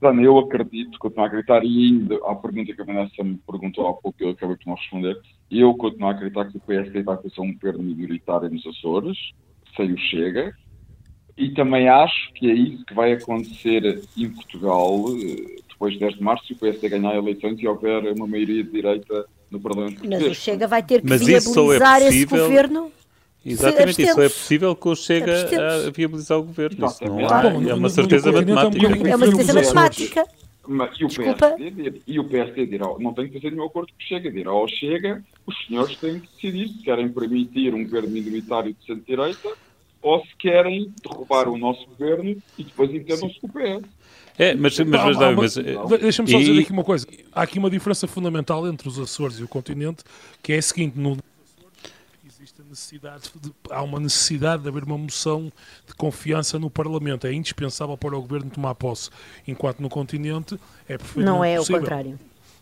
[0.01, 3.93] eu acredito, continuo a acreditar, e ainda à pergunta que a Vanessa me perguntou há
[3.93, 5.17] pouco, eu acabei por não responder,
[5.51, 9.17] Eu continuo a acreditar que o PSD vai fazer um governo minoritário nos Açores,
[9.75, 10.53] sem o Chega,
[11.37, 16.15] e também acho que é isso que vai acontecer em Portugal eh, depois de 10
[16.15, 20.01] de março, se o PSD ganhar eleições e houver uma maioria de direita no Parlamento
[20.07, 22.91] Mas o Chega vai ter que Mas isso só é viabilizar esse possível- governo.
[23.45, 25.87] Exatamente, isso só é possível que o Chega Abstemos.
[25.87, 26.85] a viabilizar o governo.
[26.85, 29.09] Isso não há, é uma certeza é um matemática.
[29.09, 30.25] É uma certeza matemática.
[30.71, 31.33] Mas, e, o Desculpa.
[31.57, 34.51] PSD, dir- e o PSD dirá, não tem que fazer nenhum acordo o Chega, dirá
[34.51, 39.49] ao Chega, os senhores têm que decidir se querem permitir um governo minoritário de centro-direita
[40.01, 43.83] ou se querem derrubar o nosso governo e depois entendam-se com o PS.
[44.37, 47.05] É, mas, mas, Há- mas, uma- mas, eh, Deixa-me só e- dizer aqui uma coisa.
[47.33, 50.03] Há aqui uma diferença fundamental entre os Açores e o continente,
[50.41, 51.17] que é a seguinte: no
[52.39, 55.51] existe a necessidade de- há uma necessidade de haver uma moção
[55.85, 57.27] de confiança no Parlamento.
[57.27, 59.09] É indispensável para o governo tomar posse,
[59.47, 60.55] enquanto no continente
[60.87, 61.81] é perfeitamente Não é o possível.
[61.81, 62.19] contrário.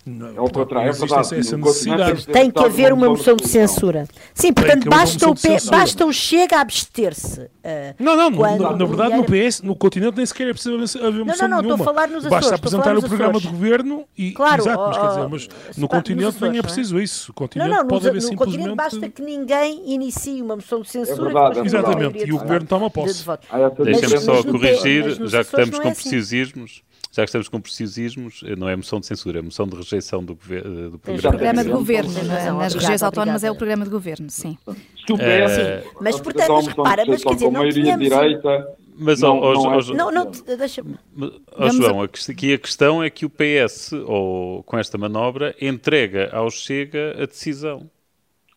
[0.08, 1.36] Não, É o portanto, contrário, é verdade.
[1.36, 2.28] essa, necessidade.
[2.28, 4.08] Tem que haver uma moção de censura.
[4.34, 7.42] Sim, portanto, basta o, P- basta o Chega a abster-se.
[7.64, 10.76] ah, Não, não, na, na o verdade no PS, no continente nem sequer é preciso
[11.06, 14.32] haver moção não, estou a falar nos Açores, Basta apresentar o programa de governo e
[14.32, 16.62] Claro, exato, mas quer ó, dizer, mas se no continente nem é não é?
[16.62, 17.26] preciso isso.
[17.26, 20.56] O Não, continente não, pode no, haver no continente simplesmente basta que ninguém inicie uma
[20.56, 21.32] moção de censura.
[21.56, 21.66] É é.
[21.66, 23.18] Exatamente, e o governo toma posse.
[23.18, 23.48] de votos.
[23.52, 26.02] Há essa Deixa-me Mas- só corrigir, já que estamos não com é assim.
[26.02, 26.82] preciosismos,
[27.18, 30.24] já que estamos com preciosismos, eh, não é moção de censura, é moção de rejeição
[30.24, 31.30] do, gover- eh, do programa.
[31.30, 32.14] Programa de governo.
[32.28, 34.58] razão, Nas regiões autónomas é o programa de governo, sim.
[35.06, 38.08] Se o PS É, Sim, mas, portanto, mas repara, mas quer dizer, não tínhamos...
[38.10, 38.68] direita,
[39.00, 40.96] Mas, Não, ó, ó, não é- ó, Não, não, te- deixa-me...
[41.22, 46.30] Ó, Vamos João, aqui a questão é que o PS, ou com esta manobra, entrega
[46.34, 47.90] ao Chega a decisão.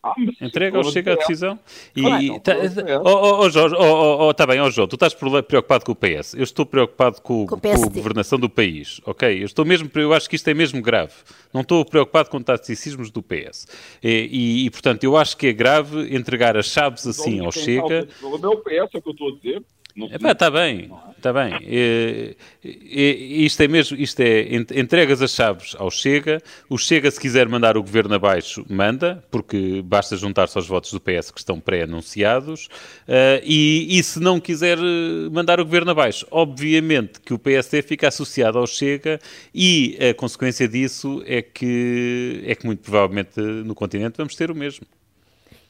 [0.03, 1.59] Ah, Entrega for Chega PS, decisão.
[1.95, 2.57] E não, tá-
[3.05, 6.35] ó, Jorge, ó, ó, ó, tá bem, ó, João, tu estás preocupado com o PS.
[6.35, 9.41] Eu estou preocupado com, Com com a governação do país, ok?
[9.41, 11.13] Eu estou mesmo, eu acho que isto é mesmo grave.
[11.53, 13.67] Não estou preocupado com os taticismos do PS.
[14.03, 18.09] E, e, e, portanto, eu acho que é grave entregar as chaves assim ao Chega.
[18.19, 19.63] problema é o PS, é o que eu estou a dizer.
[20.31, 21.55] Está bem, está bem.
[21.67, 27.11] É, é, isto é mesmo, isto é, en- entregas as chaves ao Chega, o Chega
[27.11, 31.39] se quiser mandar o governo abaixo, manda, porque basta juntar-se aos votos do PS que
[31.41, 32.69] estão pré-anunciados,
[33.09, 37.83] ah, e, e se não quiser eh, mandar o governo abaixo, obviamente que o PSD
[37.83, 39.19] fica associado ao Chega
[39.55, 44.55] e a consequência disso é que, é que muito provavelmente no continente vamos ter o
[44.55, 44.87] mesmo.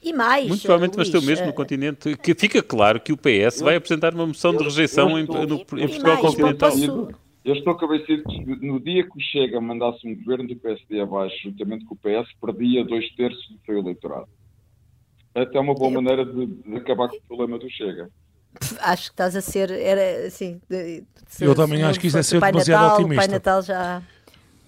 [0.02, 2.16] E mais, Muito provavelmente vamos ter o Luís, mesmo eh, no continente.
[2.16, 5.64] Que fica claro que o PS vai apresentar uma moção de rejeição em, no- em
[5.64, 6.70] Portugal mais, continental.
[6.70, 7.10] posso-
[7.44, 11.36] Eu estou convencido que no dia que o Chega mandasse um governo do PSD abaixo,
[11.42, 14.28] juntamente com o PS, perdia dois terços do seu eleitorado.
[15.34, 18.10] Até é uma boa maneira de, de acabar com o problema do Chega.
[18.80, 20.60] Acho que estás a ser, era assim...
[20.68, 23.22] de- de- Eu também acho que isso é ser demasiado Natal, otimista.
[23.22, 24.02] O Pai Natal já...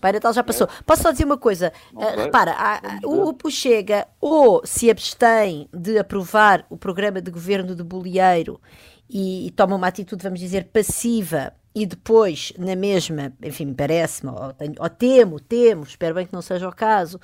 [0.03, 0.69] Pai Natal já passou.
[0.85, 1.73] Posso só dizer uma coisa?
[1.97, 2.25] Sei.
[2.25, 7.85] repara, há- o, o Chega ou se abstém de aprovar o programa de governo de
[7.85, 8.61] Bolieiro
[9.09, 14.33] e, e toma uma atitude, vamos dizer, passiva e depois, na mesma, enfim, me parece-me,
[14.33, 17.21] ou, ou temo, temo, espero bem que não seja o caso,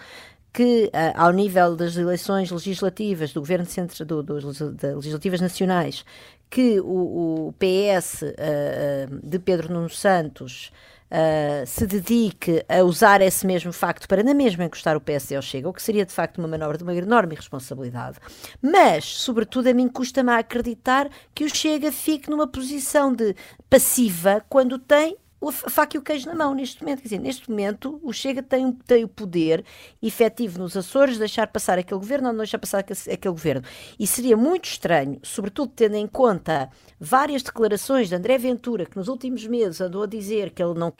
[0.52, 5.40] que ah, ao nível das eleições legislativas do governo de centro, do, dos das legislativas
[5.40, 6.04] nacionais,
[6.48, 10.70] que o, o PS ah, ah, de Pedro Nuno Santos
[11.10, 15.42] ah, se dedique a usar esse mesmo facto para na mesma encostar o PSD ao
[15.42, 18.18] Chega, o que seria de facto uma manobra de uma enorme irresponsabilidade.
[18.60, 23.34] Mas, sobretudo, a mim custa-me acreditar que o Chega fique numa posição de
[23.70, 26.98] passiva quando tem a faca e o queijo na mão neste momento.
[26.98, 29.64] Quer dizer, neste momento o Chega tem, tem o poder
[30.02, 33.62] efetivo nos Açores de deixar passar aquele governo ou não deixar passar aquele, aquele governo.
[33.98, 39.08] E seria muito estranho, sobretudo tendo em conta várias declarações de André Ventura, que nos
[39.08, 40.92] últimos meses andou a dizer que ele não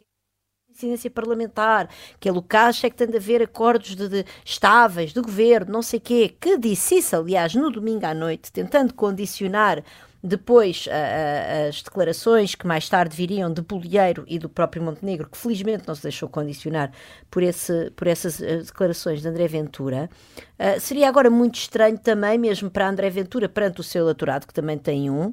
[0.71, 1.89] incidência parlamentar,
[2.21, 5.73] que ele o acha é que tem de haver acordos de, de- estáveis do governo,
[5.73, 9.83] não sei quê, que disse isso, aliás, no domingo à noite, tentando condicionar
[10.23, 15.29] depois a- a- as declarações que mais tarde viriam de Bolieiro e do próprio Montenegro,
[15.31, 16.91] que felizmente não se deixou condicionar
[17.31, 20.11] por, esse, por essas eh, declarações de André Ventura,
[20.59, 24.55] ah, seria agora muito estranho também, mesmo para André Ventura, perante o seu eleitorado, que
[24.55, 25.33] também tem um,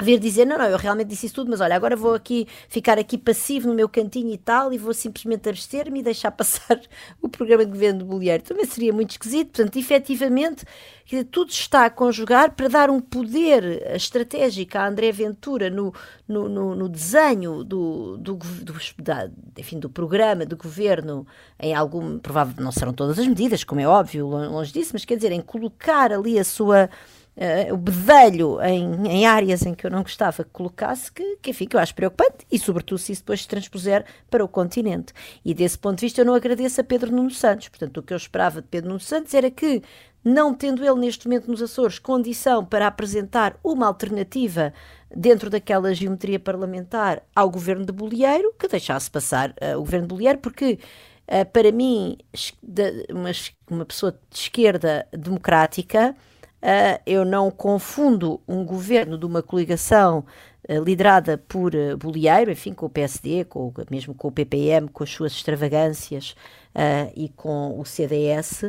[0.00, 2.98] vir dizer, não, não, eu realmente disse isso tudo, mas olha, agora vou aqui ficar
[2.98, 6.80] aqui passivo no meu cantinho e tal, e vou simplesmente abster-me e deixar passar
[7.20, 8.42] o programa de governo de Bolieiro.
[8.42, 10.64] Também seria muito esquisito, portanto, efetivamente,
[11.04, 15.92] dizer, tudo está a conjugar para dar um poder estratégico a André Ventura no,
[16.28, 21.26] no, no, no desenho do, do, do, da- enfim, do programa do governo
[21.58, 25.04] em algum, provável, não serão todas as medidas, como é óbvio, lon- longe disso, mas
[25.04, 26.88] quer dizer, em colocar ali a sua
[27.38, 31.50] uh, o bedelho em, em, áreas em que eu não gostava que colocasse, que, que,
[31.50, 35.12] enfim, que eu acho preocupante e, sobretudo, se isso depois se transpuser para o continente.
[35.44, 37.68] E desse ponto de vista, eu não agradeço a Pedro Nuno Santos.
[37.68, 39.82] Portanto, o que eu esperava de Pedro Nuno Santos era que,
[40.24, 44.72] não tendo ele neste momento nos Açores condição para apresentar uma alternativa
[45.14, 50.14] dentro daquela geometria parlamentar ao governo de Bolieiro, que deixasse passar uh, o governo de
[50.14, 50.78] Bolieiro, porque
[51.28, 52.18] uh, para mim,
[53.10, 53.30] uma,
[53.70, 56.14] uma pessoa de esquerda democrática
[56.60, 60.24] Uh, eu não confundo um governo de uma coligação
[60.68, 65.04] uh, liderada por uh, Bolieiro, enfim, com o PSD, com, mesmo com o PPM, com
[65.04, 66.34] as suas extravagâncias
[67.16, 68.62] e com o CDS,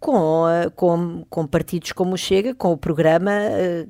[0.00, 0.44] com,
[0.74, 3.30] com, com, partidos como o Chega, com o programa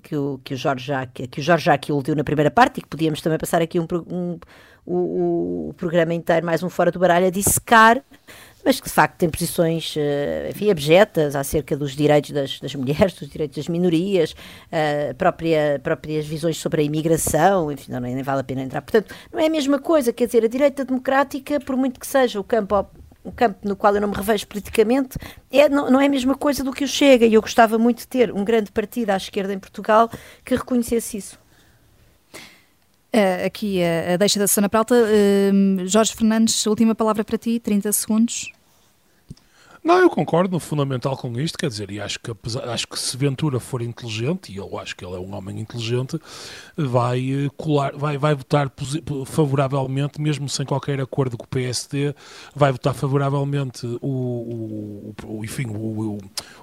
[0.03, 2.79] que, o, que, o Jorge já, que, o Jorge já aqui deu na primeira parte
[2.79, 4.39] e que podíamos também passar aqui um, um
[4.85, 8.03] o, o, programa inteiro, mais um fora do baralho, a dissecar
[8.65, 13.15] mas que de facto tem posições uh, enfim, abjetas acerca dos direitos das, das mulheres,
[13.15, 18.41] dos direitos das minorias, uh, própria, próprias visões sobre a imigração, enfim, não, nem vale
[18.41, 18.83] a pena entrar.
[18.83, 22.39] Portanto, não é a mesma coisa, quer dizer, a direita democrática, por muito que seja
[22.41, 22.75] o campo
[23.23, 25.19] o campo no qual eu não me revejo politicamente,
[25.51, 27.99] é, não, não é a mesma coisa do que o Chega, e eu gostava muito
[27.99, 30.11] de ter um grande partido à esquerda em Portugal
[30.45, 31.39] que reconhecesse isso.
[33.13, 34.95] Uh, aqui a, a deixa da Susana Pralta.
[34.95, 38.53] Uh, Jorge Fernandes, última palavra para ti, 30 segundos.
[39.83, 42.31] Não, eu concordo no fundamental com isto, quer dizer, e acho que,
[42.67, 46.21] acho que se Ventura for inteligente, e eu acho que ele é um homem inteligente,
[46.77, 48.71] vai eh, colar, vai, vai votar
[49.25, 52.15] favoravelmente, mesmo sem qualquer acordo com o PSD,
[52.55, 56.19] vai votar favoravelmente o, o, o enfim, o,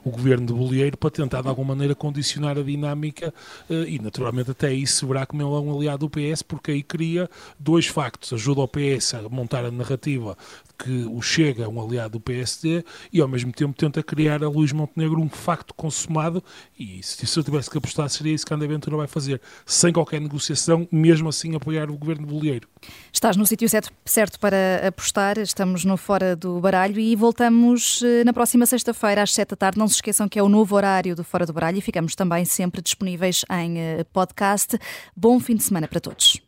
[0.05, 3.33] o, governo de Bolieiro para tentar de alguma maneira condicionar a dinâmica
[3.67, 6.69] eh, e naturalmente até aí se verá como ele é um aliado do PS, porque
[6.69, 7.27] aí cria
[7.59, 10.37] dois factos, ajuda o PS a montar a narrativa
[10.77, 14.49] que o Chega é um aliado do PSD e ao mesmo tempo tenta criar a
[14.49, 16.43] Luís Montenegro um facto consumado
[16.77, 20.21] e se eu tivesse que apostar seria isso que André Ventura vai fazer, sem qualquer
[20.21, 22.67] negociação, mesmo assim apoiar o governo de Bolieiro.
[23.11, 23.67] Estás no sítio
[24.05, 29.33] certo para apostar, estamos no Fora do Baralho e voltamos eh, na próxima sexta-feira às
[29.33, 29.79] sete da tarde.
[29.79, 32.45] Não se esqueçam que é o novo horário do Fora do Baralho e ficamos também
[32.45, 34.77] sempre disponíveis em eh, podcast.
[35.15, 36.41] Bom fim de semana para todos.